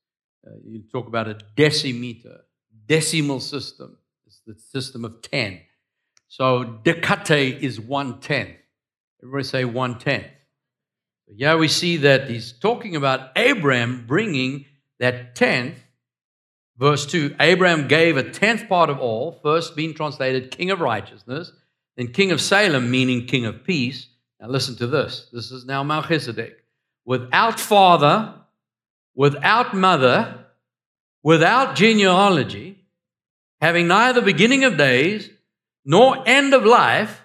[0.47, 2.39] Uh, you talk about a decimeter,
[2.87, 3.99] decimal system.
[4.27, 5.61] It's the system of 10.
[6.29, 8.57] So decate is one tenth.
[9.23, 10.27] Everybody say one tenth.
[11.29, 14.67] Yeah, we see that he's talking about Abraham bringing
[14.99, 15.77] that tenth.
[16.77, 21.53] Verse 2 Abraham gave a tenth part of all, first being translated king of righteousness,
[21.97, 24.09] then king of Salem, meaning king of peace.
[24.43, 25.29] Now listen to this.
[25.33, 26.65] This is now Melchizedek.
[27.05, 28.35] Without father,
[29.15, 30.47] without mother,
[31.23, 32.85] without genealogy,
[33.61, 35.31] having neither beginning of days
[35.85, 37.21] nor end of life,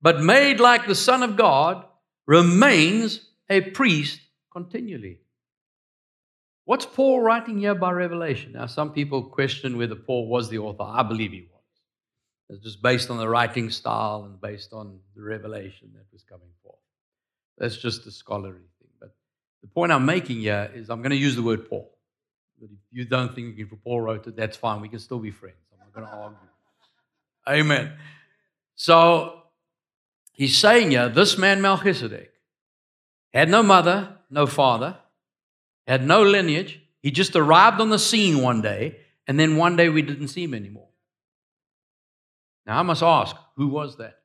[0.00, 1.84] but made like the Son of God,
[2.26, 4.20] remains a priest
[4.52, 5.18] continually.
[6.64, 8.52] What's Paul writing here by revelation?
[8.52, 10.84] Now, some people question whether Paul was the author.
[10.84, 11.48] I believe he was.
[12.50, 16.51] It's just based on the writing style and based on the revelation that was coming.
[17.62, 18.88] That's just a scholarly thing.
[18.98, 19.14] But
[19.60, 21.88] the point I'm making here is I'm going to use the word Paul.
[22.60, 24.80] But if you don't think for Paul wrote it, that's fine.
[24.80, 25.54] We can still be friends.
[25.72, 26.38] I'm not going to argue.
[27.48, 27.92] Amen.
[28.74, 29.42] So
[30.32, 32.32] he's saying here, this man Melchizedek
[33.32, 34.96] had no mother, no father,
[35.86, 36.80] had no lineage.
[37.00, 38.96] He just arrived on the scene one day,
[39.28, 40.88] and then one day we didn't see him anymore.
[42.66, 44.18] Now I must ask, who was that?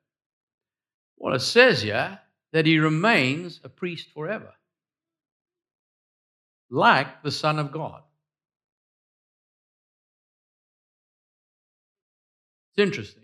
[1.17, 2.19] Well, it says here
[2.53, 4.53] that he remains a priest forever,
[6.69, 8.01] like the Son of God.
[12.71, 13.23] It's interesting.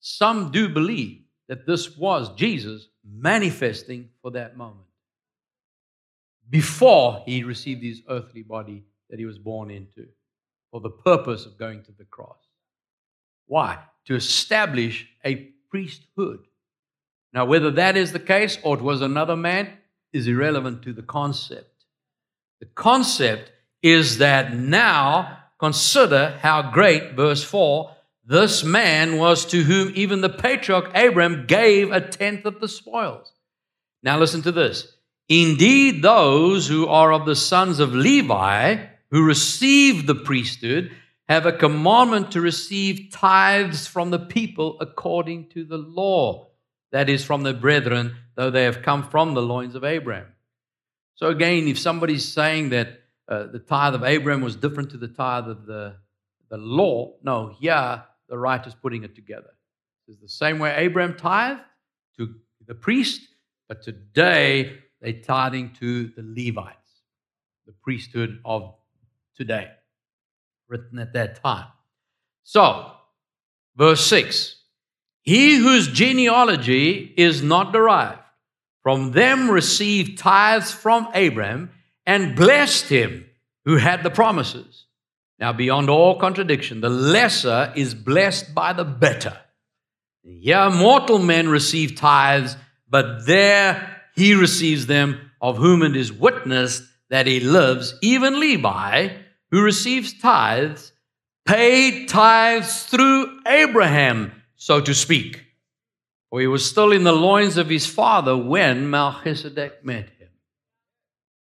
[0.00, 4.86] Some do believe that this was Jesus manifesting for that moment
[6.48, 10.06] before he received his earthly body that he was born into
[10.70, 12.38] for the purpose of going to the cross.
[13.46, 13.78] Why?
[14.06, 16.46] To establish a priesthood.
[17.32, 19.70] Now, whether that is the case or it was another man
[20.12, 21.84] is irrelevant to the concept.
[22.60, 23.50] The concept
[23.82, 27.90] is that now consider how great, verse 4,
[28.24, 33.32] this man was to whom even the patriarch Abraham gave a tenth of the spoils.
[34.02, 34.96] Now, listen to this.
[35.28, 40.92] Indeed, those who are of the sons of Levi, who receive the priesthood,
[41.28, 46.48] have a commandment to receive tithes from the people according to the law,
[46.92, 50.26] that is, from the brethren, though they have come from the loins of Abraham.
[51.14, 55.08] So, again, if somebody's saying that uh, the tithe of Abraham was different to the
[55.08, 55.96] tithe of the,
[56.50, 59.50] the law, no, here the writer's putting it together.
[60.08, 61.60] It's the same way Abraham tithed
[62.16, 62.34] to
[62.66, 63.22] the priest,
[63.68, 66.76] but today they're tithing to the Levites,
[67.66, 68.74] the priesthood of
[69.36, 69.70] today
[70.68, 71.68] written at that time.
[72.42, 72.92] So,
[73.76, 74.61] verse 6
[75.22, 78.18] He whose genealogy is not derived
[78.82, 81.70] from them received tithes from Abraham
[82.04, 83.24] and blessed him
[83.64, 84.86] who had the promises.
[85.38, 89.36] Now, beyond all contradiction, the lesser is blessed by the better.
[90.24, 92.56] Here, mortal men receive tithes,
[92.88, 99.08] but there he receives them, of whom it is witnessed that he lives, even Levi,
[99.50, 100.92] who receives tithes
[101.44, 104.32] paid tithes through Abraham,
[104.62, 105.44] so to speak.
[106.30, 110.28] For he was still in the loins of his father when Melchizedek met him.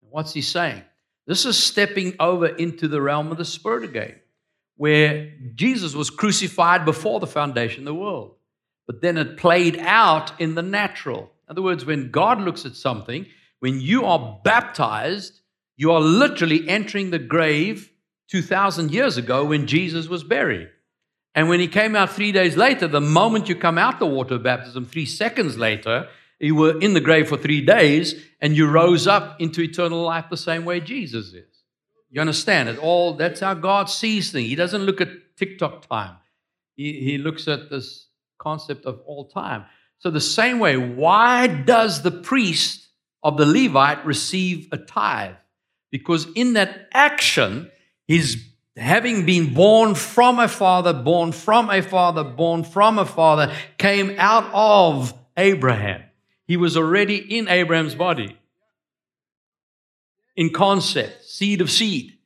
[0.09, 0.81] What's he saying?
[1.27, 4.15] This is stepping over into the realm of the Spirit again,
[4.77, 8.33] where Jesus was crucified before the foundation of the world.
[8.87, 11.19] But then it played out in the natural.
[11.47, 13.27] In other words, when God looks at something,
[13.59, 15.39] when you are baptized,
[15.77, 17.91] you are literally entering the grave
[18.29, 20.69] 2,000 years ago when Jesus was buried.
[21.35, 24.35] And when he came out three days later, the moment you come out the water
[24.35, 26.07] of baptism, three seconds later,
[26.39, 30.25] you were in the grave for three days and you rose up into eternal life
[30.29, 31.63] the same way Jesus is.
[32.09, 32.77] You understand it?
[32.77, 34.47] All that's how God sees things.
[34.47, 36.17] He doesn't look at tick-tock time.
[36.75, 38.07] He, he looks at this
[38.37, 39.65] concept of all time.
[39.99, 42.87] So the same way, why does the priest
[43.23, 45.35] of the Levite receive a tithe?
[45.91, 47.71] Because in that action,
[48.05, 53.53] he's having been born from a father, born from a father, born from a father,
[53.77, 56.01] came out of Abraham.
[56.45, 58.37] He was already in Abraham's body
[60.35, 62.17] in concept, seed of seed.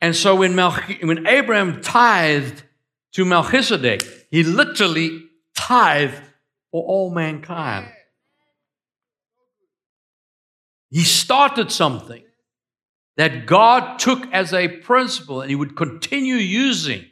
[0.00, 2.62] And so when, when Abraham tithed
[3.12, 5.24] to Melchizedek, he literally
[5.56, 6.22] tithed
[6.70, 7.88] for all mankind.
[10.90, 12.22] He started something
[13.18, 17.04] that God took as a principle and he would continue using.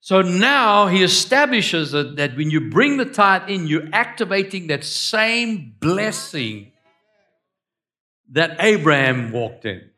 [0.00, 4.82] So now he establishes that, that when you bring the tithe in, you're activating that
[4.82, 6.72] same blessing
[8.32, 9.88] that Abraham walked in.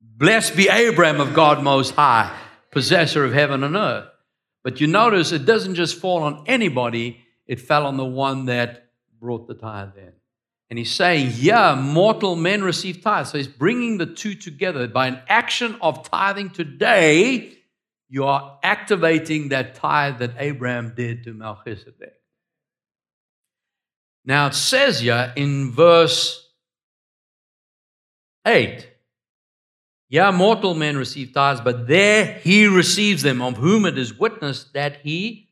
[0.00, 2.38] Blessed be Abraham of God Most High,
[2.70, 4.08] possessor of heaven and earth.
[4.62, 8.90] But you notice it doesn't just fall on anybody, it fell on the one that
[9.20, 10.12] brought the tithe in.
[10.70, 13.30] And he's saying, yeah, mortal men receive tithes.
[13.30, 14.88] So he's bringing the two together.
[14.88, 17.58] By an action of tithing today,
[18.08, 22.14] you are activating that tithe that Abraham did to Melchizedek.
[24.24, 26.48] Now it says here in verse
[28.46, 28.88] 8
[30.14, 34.72] yeah, mortal men receive tithes, but there he receives them, of whom it is witnessed
[34.74, 35.48] that he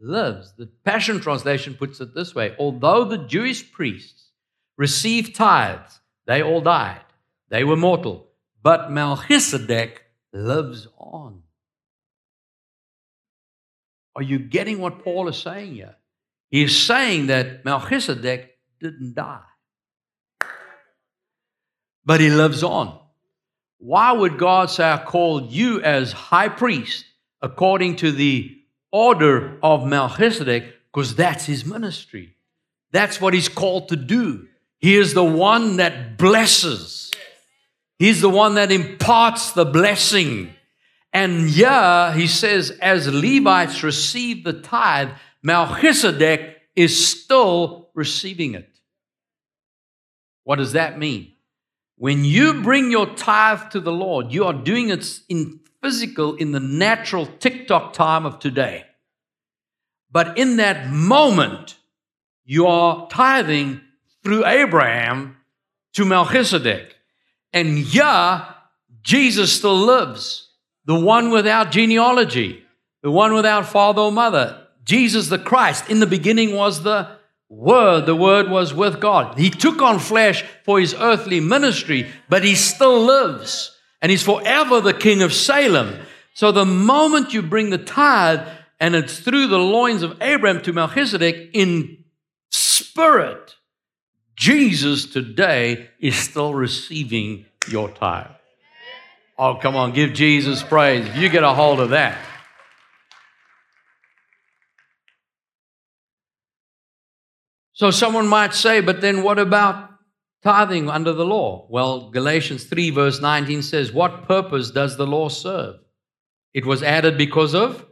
[0.00, 0.52] lives.
[0.56, 4.29] The Passion Translation puts it this way Although the Jewish priests
[4.76, 7.00] received tithes, they all died.
[7.48, 8.28] They were mortal.
[8.62, 10.02] But Melchizedek
[10.32, 11.42] lives on.
[14.14, 15.96] Are you getting what Paul is saying here?
[16.50, 19.40] He's saying that Melchizedek didn't die,
[22.04, 22.98] but he lives on.
[23.78, 27.06] Why would God say, I called you as high priest
[27.40, 28.58] according to the
[28.92, 30.64] order of Melchizedek?
[30.92, 32.36] Because that's his ministry.
[32.92, 34.48] That's what he's called to do.
[34.80, 37.10] He is the one that blesses,
[37.98, 40.54] he's the one that imparts the blessing.
[41.12, 45.10] And yeah, he says, as Levites receive the tithe,
[45.42, 48.70] Melchizedek is still receiving it.
[50.44, 51.32] What does that mean?
[51.96, 56.52] When you bring your tithe to the Lord, you are doing it in physical, in
[56.52, 58.84] the natural tick-tock time of today.
[60.10, 61.76] But in that moment,
[62.44, 63.80] you are tithing
[64.22, 65.36] through Abraham
[65.94, 66.96] to Melchizedek.
[67.52, 68.52] And yeah,
[69.02, 70.50] Jesus still lives,
[70.84, 72.64] the one without genealogy,
[73.02, 74.66] the one without father or mother.
[74.84, 75.90] Jesus the Christ.
[75.90, 77.08] In the beginning was the
[77.48, 79.36] Word, the Word was with God.
[79.38, 84.80] He took on flesh for his earthly ministry, but he still lives and he's forever
[84.80, 85.98] the King of Salem.
[86.34, 88.46] So the moment you bring the tithe
[88.78, 92.04] and it's through the loins of Abraham to Melchizedek in
[92.50, 93.56] spirit,
[94.40, 98.30] Jesus today is still receiving your tithe.
[99.38, 101.06] Oh, come on, give Jesus praise.
[101.06, 102.16] If you get a hold of that.
[107.74, 109.90] So someone might say, but then what about
[110.42, 111.66] tithing under the law?
[111.68, 115.76] Well, Galatians 3, verse 19 says, What purpose does the law serve?
[116.54, 117.84] It was added because of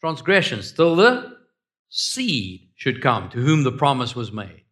[0.00, 0.64] transgression.
[0.64, 1.36] Still, the
[1.90, 4.65] seed should come to whom the promise was made.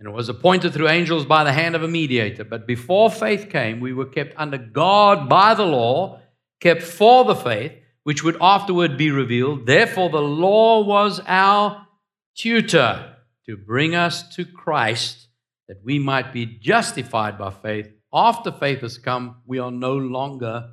[0.00, 2.42] And it was appointed through angels by the hand of a mediator.
[2.42, 6.20] But before faith came, we were kept under God by the law,
[6.58, 7.72] kept for the faith,
[8.02, 9.66] which would afterward be revealed.
[9.66, 11.86] Therefore, the law was our
[12.34, 13.14] tutor
[13.46, 15.28] to bring us to Christ
[15.68, 17.88] that we might be justified by faith.
[18.12, 20.70] After faith has come, we are no longer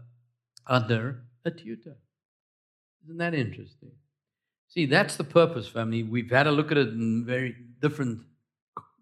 [0.65, 1.97] under a tutor.
[3.03, 3.91] Isn't that interesting?
[4.69, 6.03] See, that's the purpose, family.
[6.03, 8.21] We've had a look at it in very different,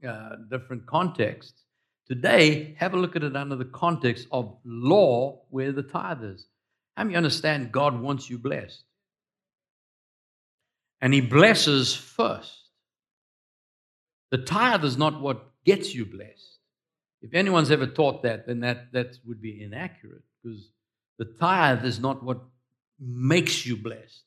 [0.05, 1.63] uh, different contexts.
[2.07, 6.47] Today, have a look at it under the context of law, where the tithe is.
[6.95, 8.83] How many understand God wants you blessed?
[11.01, 12.69] And He blesses first.
[14.31, 16.59] The tithe is not what gets you blessed.
[17.21, 20.69] If anyone's ever taught that, then that, that would be inaccurate because
[21.17, 22.41] the tithe is not what
[22.99, 24.23] makes you blessed.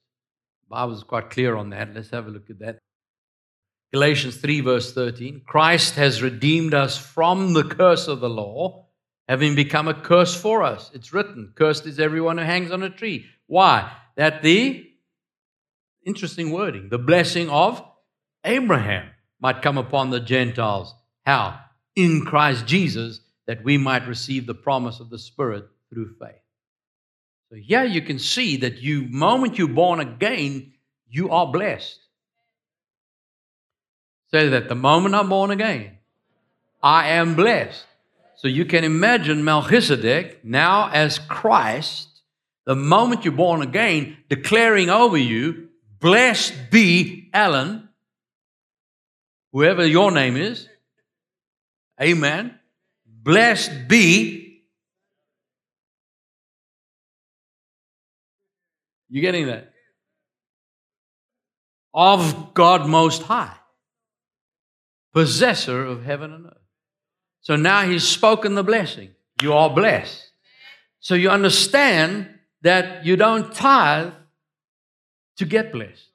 [0.62, 1.94] The Bible is quite clear on that.
[1.94, 2.78] Let's have a look at that.
[3.92, 8.86] Galatians 3, verse 13 Christ has redeemed us from the curse of the law,
[9.28, 10.90] having become a curse for us.
[10.92, 13.26] It's written, Cursed is everyone who hangs on a tree.
[13.46, 13.90] Why?
[14.16, 14.86] That the,
[16.04, 17.82] interesting wording, the blessing of
[18.44, 19.08] Abraham
[19.40, 20.94] might come upon the Gentiles.
[21.24, 21.60] How?
[21.96, 26.42] In Christ Jesus, that we might receive the promise of the Spirit through faith.
[27.50, 30.74] So here you can see that you, moment you're born again,
[31.08, 31.98] you are blessed.
[34.30, 35.98] Say that the moment I'm born again,
[36.82, 37.84] I am blessed.
[38.36, 42.08] So you can imagine Melchizedek now as Christ,
[42.66, 45.68] the moment you're born again, declaring over you,
[45.98, 47.88] Blessed be Allan,
[49.52, 50.68] whoever your name is.
[52.00, 52.56] Amen.
[53.04, 54.62] Blessed be.
[59.08, 59.72] You getting that?
[61.92, 63.56] Of God Most High
[65.18, 66.68] possessor of heaven and earth.
[67.40, 69.10] So now he's spoken the blessing.
[69.42, 70.30] You are blessed.
[71.00, 72.28] So you understand
[72.62, 74.12] that you don't tithe
[75.38, 76.10] to get blessed.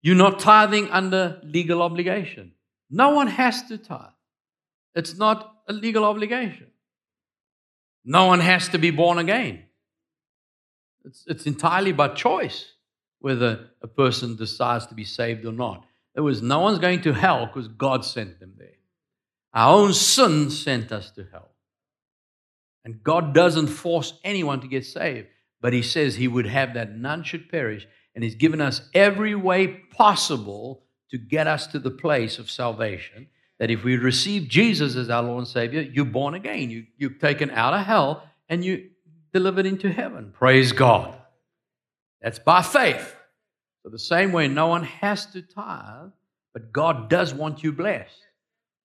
[0.00, 2.52] You're not tithing under legal obligation.
[2.88, 4.16] No one has to tithe.
[4.94, 6.68] It's not a legal obligation.
[8.06, 9.64] No one has to be born again.
[11.04, 12.72] It's, it's entirely by choice
[13.18, 15.84] whether a person decides to be saved or not.
[16.16, 18.78] There was no one's going to hell because God sent them there.
[19.52, 21.50] Our own sin sent us to hell.
[22.86, 25.28] And God doesn't force anyone to get saved,
[25.60, 27.86] but He says He would have that none should perish.
[28.14, 33.28] And He's given us every way possible to get us to the place of salvation.
[33.58, 36.70] That if we receive Jesus as our Lord and Savior, you're born again.
[36.70, 38.80] You, you're taken out of hell and you're
[39.34, 40.32] delivered into heaven.
[40.32, 41.14] Praise God.
[42.22, 43.15] That's by faith.
[43.86, 46.10] So, the same way, no one has to tithe,
[46.52, 48.18] but God does want you blessed.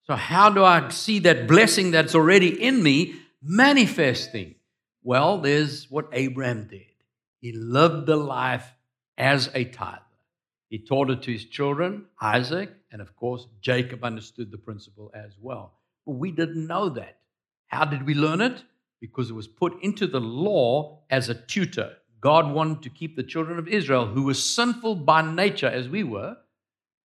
[0.06, 4.54] So, how do I see that blessing that's already in me manifesting?
[5.02, 6.86] Well, there's what Abraham did.
[7.40, 8.64] He lived the life
[9.18, 9.98] as a tither.
[10.68, 15.32] He taught it to his children, Isaac, and of course, Jacob understood the principle as
[15.40, 15.72] well.
[16.06, 17.18] But we didn't know that.
[17.66, 18.62] How did we learn it?
[19.00, 21.96] Because it was put into the law as a tutor.
[22.22, 26.04] God wanted to keep the children of Israel, who were sinful by nature as we
[26.04, 26.36] were,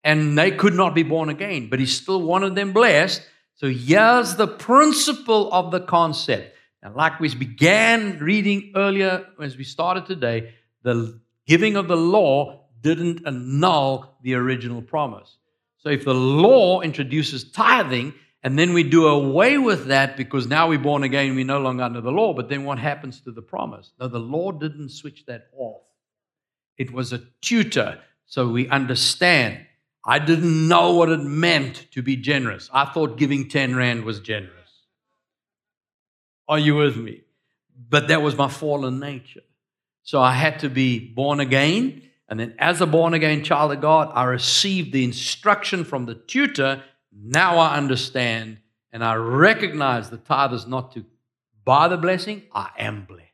[0.04, 3.22] and they could not be born again, but He still wanted them blessed.
[3.56, 6.56] So here's the principle of the concept.
[6.82, 10.54] And like we began reading earlier as we started today,
[10.84, 15.38] the giving of the law didn't annul the original promise.
[15.78, 20.70] So if the law introduces tithing, and then we do away with that because now
[20.70, 22.34] we're born again, we're no longer under the law.
[22.34, 23.92] But then what happens to the promise?
[24.00, 25.82] No, the law didn't switch that off.
[26.78, 29.66] It was a tutor, so we understand.
[30.06, 32.70] I didn't know what it meant to be generous.
[32.74, 34.54] I thought giving 10 Rand was generous.
[36.48, 37.22] Are you with me?
[37.90, 39.42] But that was my fallen nature.
[40.04, 42.04] So I had to be born again.
[42.30, 46.16] And then, as a born again child of God, I received the instruction from the
[46.16, 46.84] tutor
[47.22, 48.58] now I understand
[48.92, 51.06] and I recognize the tithe is not to
[51.64, 53.26] buy the blessing, I am blessed.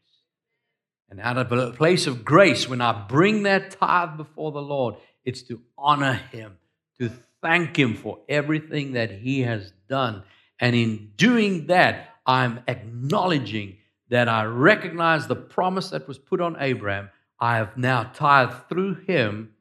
[1.09, 4.95] And out of a place of grace, when I bring that tithe before the Lord,
[5.23, 6.57] it's to honor Him,
[6.99, 7.09] to
[7.41, 10.23] thank Him for everything that He has done.
[10.59, 13.77] And in doing that, I'm acknowledging
[14.09, 17.09] that I recognize the promise that was put on Abraham.
[17.39, 19.51] I have now tithed through him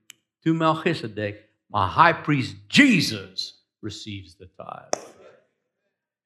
[0.44, 3.54] to Melchizedek, my high priest Jesus,
[3.84, 5.04] receives the tithe.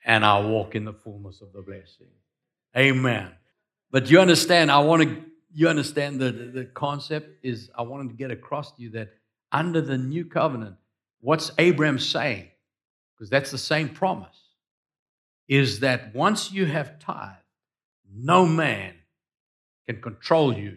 [0.05, 2.07] And I walk in the fullness of the blessing.
[2.77, 3.33] Amen.
[3.91, 8.15] But you understand, I want to, you understand the, the concept is I wanted to
[8.15, 9.11] get across to you that
[9.51, 10.77] under the new covenant,
[11.21, 12.49] what's Abraham saying?
[13.15, 14.37] Because that's the same promise.
[15.49, 17.33] Is that once you have tithe,
[18.15, 18.95] no man
[19.87, 20.77] can control you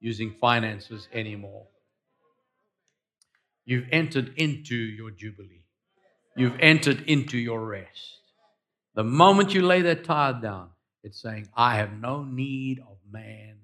[0.00, 1.66] using finances anymore.
[3.66, 5.63] You've entered into your jubilee
[6.36, 8.18] you've entered into your rest.
[8.94, 10.70] The moment you lay that tithe down,
[11.02, 13.56] it's saying, I have no need of man.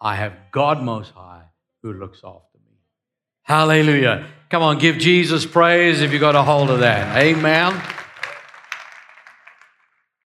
[0.00, 1.44] I have God Most High
[1.82, 2.76] who looks after me.
[3.42, 4.26] Hallelujah.
[4.48, 7.16] Come on, give Jesus praise if you got a hold of that.
[7.16, 7.80] Amen.